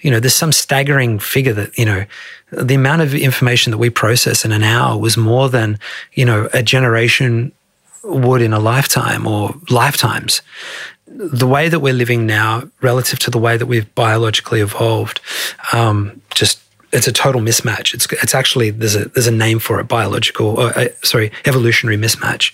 You 0.00 0.10
know 0.10 0.20
there's 0.20 0.34
some 0.34 0.52
staggering 0.52 1.18
figure 1.18 1.52
that 1.52 1.76
you 1.78 1.84
know 1.84 2.04
the 2.50 2.74
amount 2.74 3.02
of 3.02 3.14
information 3.14 3.70
that 3.70 3.78
we 3.78 3.88
process 3.90 4.44
in 4.44 4.52
an 4.52 4.62
hour 4.62 4.98
was 4.98 5.16
more 5.16 5.48
than 5.48 5.78
you 6.12 6.24
know 6.24 6.48
a 6.52 6.62
generation 6.62 7.52
would 8.04 8.42
in 8.42 8.52
a 8.52 8.58
lifetime 8.58 9.26
or 9.26 9.54
lifetimes. 9.70 10.42
The 11.06 11.46
way 11.46 11.68
that 11.68 11.80
we're 11.80 11.92
living 11.92 12.26
now 12.26 12.68
relative 12.80 13.18
to 13.20 13.30
the 13.30 13.38
way 13.38 13.56
that 13.56 13.66
we've 13.66 13.92
biologically 13.94 14.60
evolved 14.60 15.20
um, 15.72 16.20
just 16.34 16.60
it's 16.92 17.08
a 17.08 17.12
total 17.12 17.40
mismatch. 17.40 17.94
It's 17.94 18.06
it's 18.12 18.34
actually 18.34 18.70
there's 18.70 18.94
a 18.94 19.06
there's 19.06 19.26
a 19.26 19.32
name 19.32 19.58
for 19.58 19.80
it, 19.80 19.88
biological, 19.88 20.60
or, 20.60 20.78
uh, 20.78 20.88
sorry, 21.02 21.32
evolutionary 21.46 21.96
mismatch, 21.96 22.52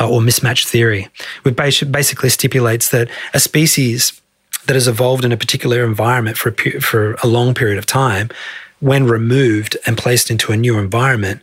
uh, 0.00 0.08
or 0.08 0.20
mismatch 0.20 0.66
theory, 0.66 1.08
which 1.42 1.56
basically 1.56 2.28
stipulates 2.28 2.90
that 2.90 3.08
a 3.34 3.40
species 3.40 4.20
that 4.66 4.74
has 4.74 4.86
evolved 4.86 5.24
in 5.24 5.32
a 5.32 5.36
particular 5.36 5.84
environment 5.84 6.36
for 6.36 6.50
a, 6.50 6.80
for 6.80 7.14
a 7.14 7.26
long 7.26 7.54
period 7.54 7.78
of 7.78 7.86
time, 7.86 8.30
when 8.78 9.04
removed 9.04 9.76
and 9.86 9.98
placed 9.98 10.30
into 10.30 10.52
a 10.52 10.56
new 10.56 10.78
environment, 10.78 11.42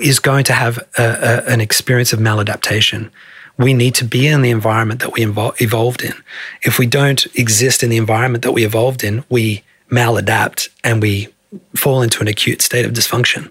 is 0.00 0.18
going 0.18 0.42
to 0.44 0.52
have 0.52 0.78
a, 0.98 1.02
a, 1.02 1.52
an 1.52 1.60
experience 1.60 2.12
of 2.12 2.18
maladaptation. 2.18 3.10
We 3.56 3.74
need 3.74 3.94
to 3.96 4.04
be 4.04 4.26
in 4.26 4.42
the 4.42 4.50
environment 4.50 5.00
that 5.00 5.12
we 5.12 5.22
evolved 5.22 6.02
in. 6.02 6.14
If 6.62 6.78
we 6.78 6.86
don't 6.86 7.26
exist 7.36 7.82
in 7.82 7.90
the 7.90 7.98
environment 7.98 8.42
that 8.42 8.52
we 8.52 8.64
evolved 8.64 9.04
in, 9.04 9.22
we 9.28 9.62
maladapt 9.90 10.68
and 10.84 11.02
we 11.02 11.28
fall 11.76 12.02
into 12.02 12.20
an 12.20 12.28
acute 12.28 12.62
state 12.62 12.84
of 12.84 12.92
dysfunction. 12.92 13.50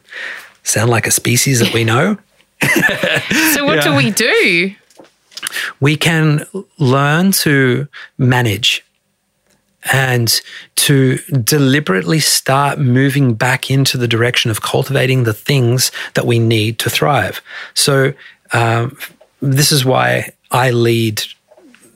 Sound 0.64 0.90
like 0.90 1.08
a 1.08 1.12
species 1.12 1.60
that 1.60 1.74
we 1.74 1.84
know? 1.84 2.18
so, 3.54 3.66
what 3.66 3.78
yeah. 3.78 3.84
do 3.84 3.96
we 3.96 4.12
do? 4.12 4.74
We 5.80 5.96
can 5.96 6.46
learn 6.78 7.32
to 7.32 7.88
manage 8.18 8.86
and 9.94 10.42
to 10.76 11.18
deliberately 11.44 12.20
start 12.20 12.80
moving 12.80 13.34
back 13.34 13.72
into 13.72 13.98
the 13.98 14.08
direction 14.08 14.52
of 14.52 14.62
cultivating 14.62 15.24
the 15.24 15.34
things 15.34 15.92
that 16.16 16.26
we 16.26 16.38
need 16.38 16.80
to 16.80 16.90
thrive. 16.90 17.42
So, 17.74 18.14
um, 18.52 18.98
this 19.42 19.72
is 19.72 19.86
why 19.86 20.32
I 20.52 20.72
lead 20.72 21.24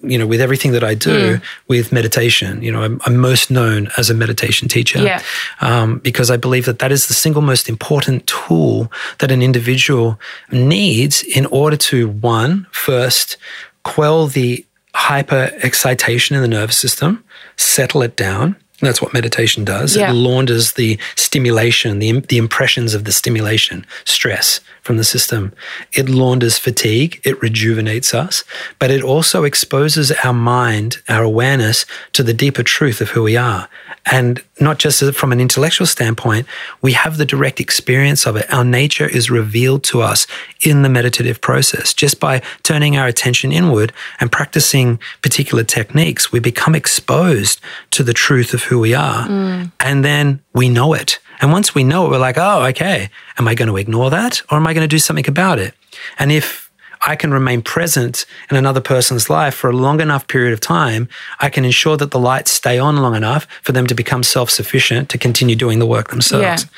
you 0.03 0.17
know, 0.17 0.27
with 0.27 0.41
everything 0.41 0.73
that 0.73 0.83
I 0.83 0.93
do 0.93 1.37
mm. 1.37 1.41
with 1.67 1.91
meditation, 1.91 2.61
you 2.61 2.71
know, 2.71 2.83
I'm, 2.83 2.99
I'm, 3.05 3.17
most 3.17 3.49
known 3.49 3.89
as 3.97 4.09
a 4.09 4.13
meditation 4.13 4.67
teacher 4.67 5.01
yeah. 5.01 5.21
um, 5.61 5.99
because 5.99 6.29
I 6.29 6.35
believe 6.35 6.65
that 6.65 6.79
that 6.79 6.91
is 6.91 7.07
the 7.07 7.13
single 7.13 7.41
most 7.41 7.69
important 7.69 8.27
tool 8.27 8.91
that 9.19 9.31
an 9.31 9.41
individual 9.41 10.19
needs 10.51 11.23
in 11.23 11.45
order 11.47 11.77
to, 11.77 12.09
one, 12.09 12.67
first 12.71 13.37
quell 13.83 14.27
the 14.27 14.65
hyper 14.93 15.51
excitation 15.63 16.35
in 16.35 16.41
the 16.41 16.47
nervous 16.47 16.77
system, 16.77 17.23
settle 17.55 18.01
it 18.01 18.15
down, 18.15 18.55
that's 18.79 19.01
what 19.01 19.13
meditation 19.13 19.63
does. 19.63 19.95
Yeah. 19.95 20.09
It 20.09 20.13
launders 20.13 20.73
the 20.73 20.99
stimulation, 21.15 21.99
the, 21.99 22.19
the 22.21 22.37
impressions 22.37 22.93
of 22.93 23.05
the 23.05 23.11
stimulation, 23.11 23.85
stress 24.03 24.59
from 24.81 24.97
the 24.97 25.03
system. 25.03 25.53
It 25.93 26.09
launders 26.09 26.57
fatigue, 26.57 27.21
it 27.23 27.41
rejuvenates 27.41 28.13
us, 28.13 28.43
but 28.79 28.91
it 28.91 29.01
also 29.01 29.43
exposes 29.43 30.11
our 30.23 30.33
mind, 30.33 30.97
our 31.07 31.23
awareness 31.23 31.85
to 32.13 32.23
the 32.23 32.33
deeper 32.33 32.63
truth 32.63 32.99
of 32.99 33.11
who 33.11 33.23
we 33.23 33.37
are. 33.37 33.69
And 34.05 34.43
not 34.59 34.79
just 34.79 35.01
from 35.13 35.31
an 35.31 35.39
intellectual 35.39 35.87
standpoint, 35.87 36.45
we 36.81 36.91
have 36.93 37.17
the 37.17 37.25
direct 37.25 37.59
experience 37.59 38.25
of 38.25 38.35
it. 38.35 38.51
Our 38.53 38.65
nature 38.65 39.07
is 39.07 39.31
revealed 39.31 39.83
to 39.85 40.01
us 40.01 40.27
in 40.65 40.81
the 40.81 40.89
meditative 40.89 41.39
process. 41.39 41.93
Just 41.93 42.19
by 42.19 42.41
turning 42.63 42.97
our 42.97 43.07
attention 43.07 43.53
inward 43.53 43.93
and 44.19 44.31
practicing 44.31 44.99
particular 45.21 45.63
techniques, 45.63 46.31
we 46.31 46.39
become 46.39 46.75
exposed 46.75 47.61
to 47.91 48.03
the 48.03 48.13
truth 48.13 48.53
of 48.53 48.63
who 48.63 48.79
we 48.79 48.93
are. 48.93 49.25
Mm. 49.27 49.71
And 49.79 50.03
then 50.03 50.41
we 50.53 50.67
know 50.67 50.93
it. 50.93 51.19
And 51.39 51.51
once 51.51 51.73
we 51.73 51.83
know 51.83 52.05
it, 52.05 52.09
we're 52.09 52.19
like, 52.19 52.37
oh, 52.37 52.65
okay, 52.65 53.09
am 53.37 53.47
I 53.47 53.55
going 53.55 53.69
to 53.69 53.77
ignore 53.77 54.09
that 54.09 54.41
or 54.51 54.57
am 54.57 54.67
I 54.67 54.73
going 54.73 54.87
to 54.87 54.95
do 54.95 54.99
something 54.99 55.27
about 55.27 55.59
it? 55.59 55.73
And 56.19 56.31
if 56.31 56.62
I 57.05 57.15
can 57.15 57.33
remain 57.33 57.61
present 57.61 58.25
in 58.49 58.55
another 58.55 58.79
person's 58.79 59.29
life 59.29 59.53
for 59.53 59.69
a 59.69 59.75
long 59.75 59.99
enough 59.99 60.27
period 60.27 60.53
of 60.53 60.59
time, 60.61 61.09
I 61.39 61.49
can 61.49 61.65
ensure 61.65 61.97
that 61.97 62.11
the 62.11 62.19
lights 62.19 62.51
stay 62.51 62.79
on 62.79 62.97
long 62.97 63.15
enough 63.15 63.45
for 63.61 63.73
them 63.73 63.87
to 63.87 63.95
become 63.95 64.23
self 64.23 64.49
sufficient 64.49 65.09
to 65.09 65.17
continue 65.17 65.55
doing 65.55 65.79
the 65.79 65.85
work 65.85 66.09
themselves. 66.09 66.63
Yeah. 66.63 66.69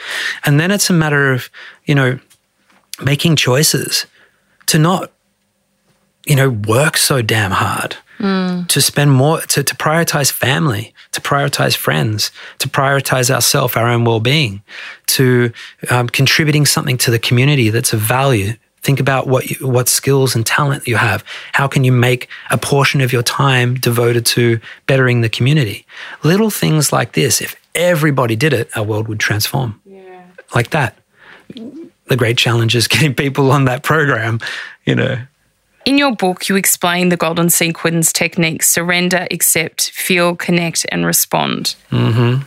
And 0.43 0.59
then 0.59 0.71
it's 0.71 0.89
a 0.89 0.93
matter 0.93 1.31
of, 1.31 1.49
you 1.85 1.93
know, 1.93 2.19
making 3.03 3.35
choices 3.35 4.05
to 4.67 4.79
not, 4.79 5.11
you 6.25 6.35
know, 6.35 6.49
work 6.49 6.97
so 6.97 7.21
damn 7.21 7.51
hard. 7.51 7.97
Mm. 8.17 8.69
To 8.69 8.79
spend 8.79 9.11
more, 9.11 9.41
to, 9.41 9.61
to 9.61 9.75
prioritize 9.75 10.31
family, 10.31 10.93
to 11.11 11.19
prioritize 11.19 11.75
friends, 11.75 12.31
to 12.59 12.69
prioritize 12.69 13.29
ourself, 13.29 13.75
our 13.75 13.89
own 13.89 14.05
well 14.05 14.21
being, 14.21 14.63
to 15.07 15.51
um, 15.89 16.07
contributing 16.07 16.65
something 16.65 16.97
to 16.99 17.11
the 17.11 17.19
community 17.19 17.69
that's 17.69 17.91
of 17.91 17.99
value 17.99 18.53
Think 18.86 19.00
about 19.00 19.26
what 19.26 19.50
you, 19.50 19.67
what 19.67 19.89
skills 19.89 20.36
and 20.36 20.45
talent 20.45 20.88
you 20.88 20.95
have. 20.95 21.24
How 21.54 21.67
can 21.67 21.84
you 21.84 21.91
make 21.91 22.30
a 22.52 22.58
portion 22.58 23.02
of 23.02 23.12
your 23.12 23.24
time 23.24 23.74
devoted 23.74 24.28
to 24.28 24.60
bettering 24.86 25.21
the 25.21 25.30
community? 25.30 25.88
Little 26.21 26.52
things 26.52 26.93
like 26.93 27.13
this. 27.13 27.41
If 27.41 27.56
everybody 27.74 28.36
did 28.36 28.54
it, 28.54 28.69
our 28.78 28.84
world 28.84 29.08
would 29.08 29.19
transform. 29.19 29.82
Yeah. 29.86 30.21
Like 30.54 30.69
that. 30.69 31.00
The 31.50 32.15
great 32.15 32.38
challenge 32.38 32.76
is 32.76 32.88
getting 32.88 33.15
people 33.15 33.52
on 33.52 33.65
that 33.65 33.82
program, 33.82 34.39
you 34.86 34.93
know. 34.93 35.17
In 35.88 35.98
your 35.98 36.15
book, 36.15 36.48
you 36.48 36.56
explain 36.56 37.10
the 37.10 37.17
golden 37.17 37.50
sequence 37.50 38.13
techniques 38.13 38.69
surrender, 38.69 39.28
accept, 39.32 39.89
feel, 39.89 40.36
connect, 40.36 40.86
and 40.91 41.08
respond. 41.08 41.76
Mm-hmm. 41.89 42.43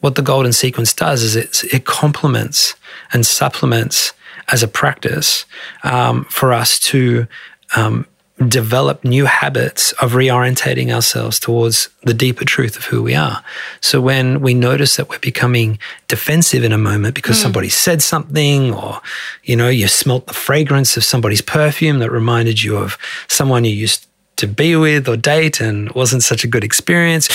What 0.00 0.16
the 0.16 0.22
golden 0.22 0.52
sequence 0.52 0.92
does 0.92 1.22
is 1.22 1.36
it, 1.36 1.62
it 1.72 1.84
complements 1.84 2.74
and 3.12 3.24
supplements 3.24 4.12
as 4.52 4.62
a 4.62 4.68
practice 4.68 5.44
um, 5.82 6.24
for 6.26 6.52
us 6.52 6.78
to 6.78 7.26
um, 7.74 8.06
develop 8.48 9.02
new 9.02 9.24
habits 9.24 9.92
of 9.92 10.12
reorientating 10.12 10.94
ourselves 10.94 11.40
towards 11.40 11.88
the 12.02 12.12
deeper 12.12 12.44
truth 12.44 12.76
of 12.76 12.84
who 12.84 13.02
we 13.02 13.14
are. 13.14 13.42
So 13.80 14.00
when 14.00 14.40
we 14.40 14.52
notice 14.52 14.96
that 14.96 15.08
we're 15.08 15.18
becoming 15.18 15.78
defensive 16.06 16.62
in 16.62 16.72
a 16.72 16.78
moment 16.78 17.14
because 17.14 17.38
mm. 17.38 17.42
somebody 17.42 17.70
said 17.70 18.02
something 18.02 18.74
or 18.74 19.00
you 19.44 19.56
know 19.56 19.70
you 19.70 19.88
smelt 19.88 20.26
the 20.26 20.34
fragrance 20.34 20.98
of 20.98 21.04
somebody's 21.04 21.40
perfume 21.40 21.98
that 22.00 22.10
reminded 22.10 22.62
you 22.62 22.76
of 22.76 22.98
someone 23.26 23.64
you 23.64 23.72
used 23.72 24.06
to 24.36 24.46
be 24.46 24.76
with 24.76 25.08
or 25.08 25.16
date 25.16 25.60
and 25.60 25.90
wasn't 25.92 26.22
such 26.22 26.44
a 26.44 26.48
good 26.48 26.62
experience, 26.62 27.28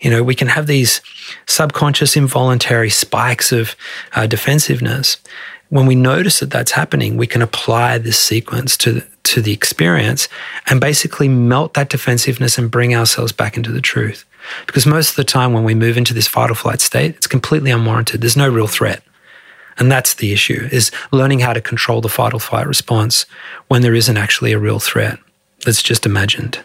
you 0.00 0.10
know, 0.10 0.22
we 0.22 0.34
can 0.34 0.48
have 0.48 0.66
these 0.66 1.00
subconscious 1.46 2.16
involuntary 2.16 2.90
spikes 2.90 3.52
of 3.52 3.74
uh, 4.14 4.26
defensiveness 4.26 5.16
when 5.70 5.86
we 5.86 5.94
notice 5.94 6.40
that 6.40 6.50
that's 6.50 6.72
happening, 6.72 7.16
we 7.16 7.26
can 7.26 7.42
apply 7.42 7.98
this 7.98 8.18
sequence 8.18 8.76
to 8.78 8.92
the, 8.92 9.06
to 9.24 9.42
the 9.42 9.52
experience 9.52 10.28
and 10.66 10.80
basically 10.80 11.28
melt 11.28 11.74
that 11.74 11.90
defensiveness 11.90 12.56
and 12.58 12.70
bring 12.70 12.94
ourselves 12.94 13.32
back 13.32 13.56
into 13.56 13.70
the 13.70 13.80
truth. 13.80 14.24
Because 14.66 14.86
most 14.86 15.10
of 15.10 15.16
the 15.16 15.24
time, 15.24 15.52
when 15.52 15.64
we 15.64 15.74
move 15.74 15.98
into 15.98 16.14
this 16.14 16.26
fight 16.26 16.50
or 16.50 16.54
flight 16.54 16.80
state, 16.80 17.16
it's 17.16 17.26
completely 17.26 17.70
unwarranted. 17.70 18.20
There's 18.20 18.36
no 18.36 18.48
real 18.48 18.66
threat. 18.66 19.02
And 19.78 19.92
that's 19.92 20.14
the 20.14 20.32
issue 20.32 20.68
is 20.72 20.90
learning 21.12 21.40
how 21.40 21.52
to 21.52 21.60
control 21.60 22.00
the 22.00 22.08
fight 22.08 22.34
or 22.34 22.40
flight 22.40 22.66
response 22.66 23.26
when 23.68 23.82
there 23.82 23.94
isn't 23.94 24.16
actually 24.16 24.52
a 24.52 24.58
real 24.58 24.80
threat 24.80 25.18
that's 25.64 25.82
just 25.82 26.04
imagined. 26.04 26.60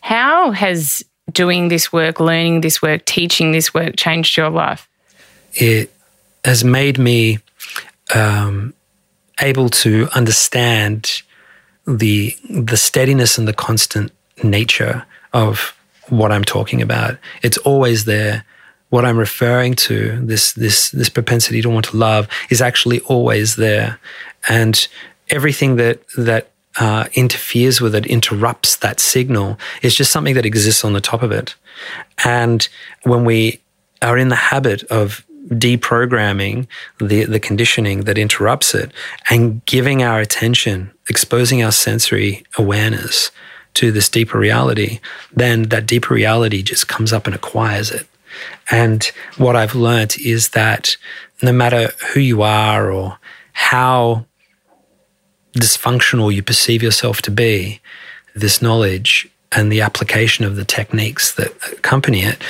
How 0.00 0.50
has 0.50 1.04
doing 1.30 1.68
this 1.68 1.92
work, 1.92 2.18
learning 2.18 2.62
this 2.62 2.82
work, 2.82 3.04
teaching 3.04 3.52
this 3.52 3.72
work 3.72 3.94
changed 3.96 4.36
your 4.36 4.50
life? 4.50 4.88
It 5.54 5.94
has 6.44 6.64
made 6.64 6.98
me 6.98 7.38
um, 8.14 8.74
able 9.40 9.68
to 9.68 10.08
understand 10.14 11.22
the 11.86 12.36
the 12.48 12.76
steadiness 12.76 13.38
and 13.38 13.48
the 13.48 13.52
constant 13.52 14.12
nature 14.42 15.04
of 15.32 15.76
what 16.08 16.32
I'm 16.32 16.44
talking 16.44 16.82
about. 16.82 17.18
It's 17.42 17.58
always 17.58 18.04
there. 18.04 18.44
What 18.90 19.04
I'm 19.04 19.16
referring 19.16 19.74
to, 19.74 20.20
this 20.20 20.52
this 20.52 20.90
this 20.90 21.08
propensity 21.08 21.62
to 21.62 21.70
want 21.70 21.86
to 21.86 21.96
love, 21.96 22.28
is 22.50 22.60
actually 22.60 23.00
always 23.00 23.56
there, 23.56 23.98
and 24.48 24.86
everything 25.30 25.76
that 25.76 26.00
that 26.16 26.50
uh, 26.78 27.06
interferes 27.14 27.80
with 27.80 27.94
it, 27.94 28.06
interrupts 28.06 28.76
that 28.76 29.00
signal, 29.00 29.58
is 29.82 29.94
just 29.94 30.12
something 30.12 30.34
that 30.34 30.46
exists 30.46 30.84
on 30.84 30.92
the 30.92 31.00
top 31.00 31.22
of 31.22 31.32
it. 31.32 31.54
And 32.24 32.68
when 33.02 33.24
we 33.24 33.60
are 34.02 34.18
in 34.18 34.28
the 34.28 34.36
habit 34.36 34.82
of 34.84 35.24
deprogramming 35.48 36.66
the, 36.98 37.24
the 37.24 37.40
conditioning 37.40 38.02
that 38.02 38.18
interrupts 38.18 38.74
it 38.74 38.92
and 39.28 39.64
giving 39.66 40.02
our 40.02 40.20
attention, 40.20 40.92
exposing 41.08 41.62
our 41.62 41.72
sensory 41.72 42.44
awareness 42.56 43.30
to 43.74 43.90
this 43.90 44.08
deeper 44.08 44.38
reality, 44.38 45.00
then 45.32 45.64
that 45.64 45.86
deeper 45.86 46.14
reality 46.14 46.62
just 46.62 46.88
comes 46.88 47.12
up 47.12 47.26
and 47.26 47.34
acquires 47.34 47.90
it. 47.90 48.06
And 48.70 49.04
what 49.36 49.56
I've 49.56 49.74
learned 49.74 50.16
is 50.24 50.50
that 50.50 50.96
no 51.42 51.52
matter 51.52 51.92
who 52.12 52.20
you 52.20 52.42
are 52.42 52.90
or 52.90 53.18
how 53.52 54.26
dysfunctional 55.54 56.32
you 56.32 56.42
perceive 56.42 56.82
yourself 56.82 57.20
to 57.22 57.30
be, 57.30 57.80
this 58.34 58.62
knowledge 58.62 59.28
and 59.50 59.70
the 59.70 59.82
application 59.82 60.44
of 60.44 60.56
the 60.56 60.64
techniques 60.64 61.34
that 61.34 61.52
accompany 61.72 62.22
it 62.22 62.42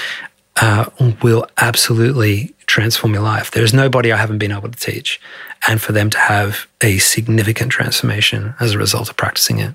uh, 0.61 0.89
will 1.23 1.47
absolutely 1.59 2.52
transform 2.67 3.15
your 3.15 3.23
life. 3.23 3.51
There's 3.51 3.75
nobody 3.75 4.13
I 4.13 4.17
haven't 4.17 4.39
been 4.39 4.53
able 4.53 4.71
to 4.71 4.79
teach, 4.79 5.21
and 5.69 5.81
for 5.81 5.93
them 5.93 6.11
to 6.11 6.19
have 6.19 6.67
a 6.81 6.99
significant 6.99 7.73
transformation 7.73 8.55
as 8.61 8.73
a 8.73 8.79
result 8.79 9.09
of 9.09 9.17
practicing 9.17 9.59
it. 9.59 9.75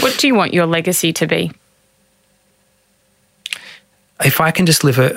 What 0.00 0.18
do 0.18 0.26
you 0.26 0.34
want 0.34 0.52
your 0.52 0.66
legacy 0.66 1.12
to 1.14 1.26
be? 1.26 1.52
If 4.24 4.40
I 4.40 4.50
can 4.50 4.64
just 4.64 4.82
live 4.82 4.98
a, 4.98 5.10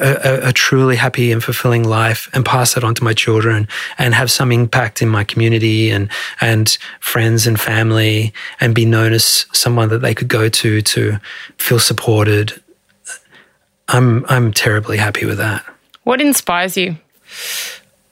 a, 0.46 0.50
a, 0.50 0.54
truly 0.54 0.98
happy 0.98 1.32
and 1.32 1.42
fulfilling 1.42 1.86
life 1.86 2.30
and 2.34 2.46
pass 2.46 2.76
it 2.76 2.84
on 2.84 2.96
to 2.96 3.04
my 3.04 3.14
children 3.14 3.70
and 3.98 4.14
have 4.14 4.30
some 4.30 4.52
impact 4.52 5.02
in 5.02 5.08
my 5.08 5.24
community 5.24 5.90
and, 5.90 6.10
and 6.42 6.78
friends 7.00 7.48
and 7.48 7.58
family 7.58 8.34
and 8.60 8.76
be 8.76 8.84
known 8.84 9.14
as 9.14 9.46
someone 9.54 9.88
that 9.90 10.00
they 10.00 10.14
could 10.14 10.28
go 10.28 10.50
to 10.50 10.82
to 10.82 11.18
feel 11.58 11.80
supported, 11.80 12.62
I'm, 13.88 14.26
I'm 14.28 14.52
terribly 14.52 14.98
happy 14.98 15.26
with 15.26 15.38
that. 15.38 15.66
What 16.10 16.22
inspires 16.22 16.76
you? 16.76 16.98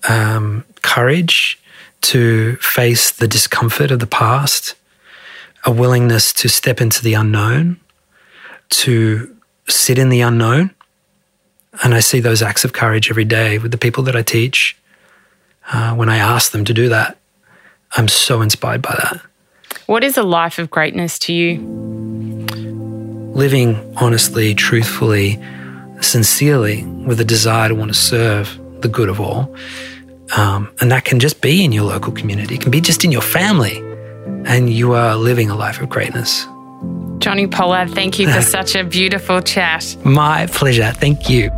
Um, 0.07 0.65
courage 0.83 1.59
to 2.01 2.55
face 2.57 3.09
the 3.11 3.27
discomfort 3.27 3.89
of 3.89 3.97
the 3.97 4.05
past, 4.05 4.75
a 5.65 5.71
willingness 5.71 6.31
to 6.33 6.47
step 6.47 6.79
into 6.79 7.01
the 7.01 7.15
unknown, 7.15 7.79
to 8.69 9.35
sit 9.67 9.97
in 9.97 10.09
the 10.09 10.21
unknown. 10.21 10.75
And 11.83 11.95
I 11.95 11.99
see 12.01 12.19
those 12.19 12.43
acts 12.43 12.63
of 12.63 12.71
courage 12.71 13.09
every 13.09 13.25
day 13.25 13.57
with 13.57 13.71
the 13.71 13.79
people 13.79 14.03
that 14.03 14.15
I 14.15 14.21
teach. 14.21 14.77
Uh, 15.73 15.95
when 15.95 16.07
I 16.07 16.17
ask 16.17 16.51
them 16.51 16.65
to 16.65 16.75
do 16.75 16.89
that, 16.89 17.17
I'm 17.93 18.09
so 18.09 18.43
inspired 18.43 18.83
by 18.83 18.93
that. 18.93 19.21
What 19.87 20.03
is 20.03 20.19
a 20.19 20.23
life 20.23 20.59
of 20.59 20.69
greatness 20.69 21.17
to 21.17 21.33
you? 21.33 21.57
Living 23.33 23.95
honestly, 23.99 24.53
truthfully, 24.53 25.41
sincerely, 26.01 26.83
with 26.85 27.19
a 27.19 27.25
desire 27.25 27.69
to 27.69 27.75
want 27.75 27.93
to 27.93 27.99
serve 27.99 28.59
the 28.81 28.87
good 28.87 29.09
of 29.09 29.19
all. 29.19 29.53
Um, 30.35 30.73
and 30.81 30.91
that 30.91 31.05
can 31.05 31.19
just 31.19 31.41
be 31.41 31.63
in 31.63 31.71
your 31.71 31.85
local 31.85 32.11
community, 32.11 32.55
it 32.55 32.61
can 32.61 32.71
be 32.71 32.81
just 32.81 33.03
in 33.03 33.11
your 33.11 33.21
family. 33.21 33.77
And 34.45 34.69
you 34.69 34.93
are 34.93 35.15
living 35.15 35.49
a 35.49 35.55
life 35.55 35.81
of 35.81 35.89
greatness. 35.89 36.45
Jonni 37.19 37.49
Pollard, 37.49 37.91
thank 37.91 38.19
you 38.19 38.31
for 38.31 38.41
such 38.57 38.75
a 38.75 38.83
beautiful 38.83 39.41
chat. 39.41 39.95
My 40.03 40.47
pleasure. 40.47 40.91
Thank 40.91 41.29
you. 41.29 41.49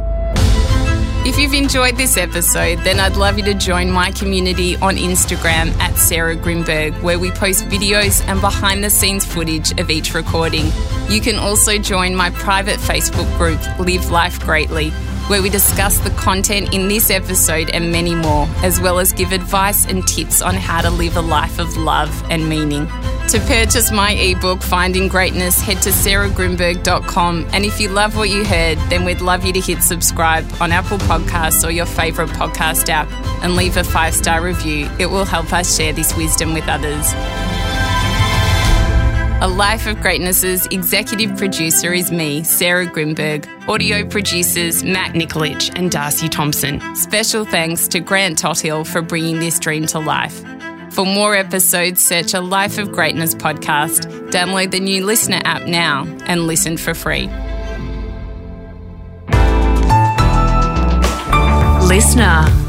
If 1.25 1.37
you've 1.37 1.53
enjoyed 1.53 1.97
this 1.97 2.15
episode, 2.15 2.79
then 2.79 2.99
I'd 2.99 3.17
love 3.17 3.37
you 3.37 3.43
to 3.43 3.53
join 3.53 3.91
my 3.91 4.09
community 4.11 4.77
on 4.77 4.95
Instagram 4.95 5.77
at 5.79 5.95
Sarah 5.97 6.35
Grynberg, 6.35 6.99
where 7.03 7.19
we 7.19 7.29
post 7.31 7.65
videos 7.65 8.25
and 8.27 8.39
behind 8.39 8.83
the 8.83 8.89
scenes 8.89 9.25
footage 9.25 9.77
of 9.79 9.91
each 9.91 10.13
recording. 10.13 10.71
You 11.09 11.19
can 11.19 11.35
also 11.35 11.77
join 11.77 12.15
my 12.15 12.29
private 12.31 12.79
Facebook 12.79 13.29
group, 13.37 13.59
Live 13.79 14.09
Life 14.09 14.39
Greatly, 14.39 14.91
where 15.27 15.41
we 15.41 15.49
discuss 15.49 15.99
the 15.99 16.09
content 16.11 16.73
in 16.73 16.87
this 16.87 17.09
episode 17.11 17.69
and 17.69 17.91
many 17.91 18.15
more, 18.15 18.47
as 18.63 18.79
well 18.79 18.97
as 18.97 19.11
give 19.11 19.33
advice 19.33 19.85
and 19.85 20.07
tips 20.07 20.41
on 20.41 20.55
how 20.55 20.81
to 20.81 20.89
live 20.89 21.17
a 21.17 21.21
life 21.21 21.59
of 21.59 21.75
love 21.75 22.23
and 22.31 22.47
meaning. 22.47 22.87
To 23.29 23.39
purchase 23.41 23.91
my 23.91 24.13
ebook, 24.13 24.63
Finding 24.63 25.07
Greatness, 25.07 25.61
head 25.61 25.83
to 25.83 25.91
sarahgrynberg.com. 25.91 27.49
And 27.53 27.63
if 27.63 27.79
you 27.79 27.87
love 27.89 28.17
what 28.17 28.31
you 28.31 28.43
heard, 28.43 28.79
then 28.89 29.05
we'd 29.05 29.21
love 29.21 29.45
you 29.45 29.53
to 29.53 29.59
hit 29.59 29.83
subscribe 29.83 30.51
on 30.59 30.71
Apple 30.71 30.97
Podcasts 30.97 31.63
or 31.63 31.69
your 31.69 31.85
favourite 31.85 32.31
podcast 32.31 32.89
app 32.89 33.07
and 33.43 33.55
leave 33.55 33.77
a 33.77 33.83
five 33.83 34.15
star 34.15 34.41
review. 34.41 34.89
It 34.97 35.11
will 35.11 35.25
help 35.25 35.53
us 35.53 35.77
share 35.77 35.93
this 35.93 36.17
wisdom 36.17 36.55
with 36.55 36.67
others. 36.67 37.13
A 39.43 39.47
Life 39.47 39.85
of 39.85 40.01
Greatness's 40.01 40.65
executive 40.71 41.37
producer 41.37 41.93
is 41.93 42.11
me, 42.11 42.43
Sarah 42.43 42.87
Grynberg. 42.87 43.47
Audio 43.69 44.05
producers 44.05 44.83
Matt 44.83 45.13
Nikolic 45.13 45.71
and 45.75 45.91
Darcy 45.91 46.29
Thompson. 46.29 46.81
Special 46.95 47.45
thanks 47.45 47.87
to 47.89 47.99
Grant 47.99 48.39
Tothill 48.39 48.85
for 48.85 49.03
bringing 49.03 49.37
this 49.37 49.59
dream 49.59 49.85
to 49.85 49.99
life. 49.99 50.43
For 50.99 51.05
more 51.05 51.33
episodes, 51.33 52.01
search 52.01 52.33
a 52.33 52.41
Life 52.41 52.77
of 52.77 52.91
Greatness 52.91 53.33
podcast, 53.33 54.31
download 54.31 54.71
the 54.71 54.81
new 54.81 55.05
LiSTNR 55.05 55.41
app 55.45 55.65
now, 55.65 56.03
and 56.25 56.45
listen 56.45 56.75
for 56.75 56.93
free. 56.93 57.27
LiSTNR. 61.87 62.68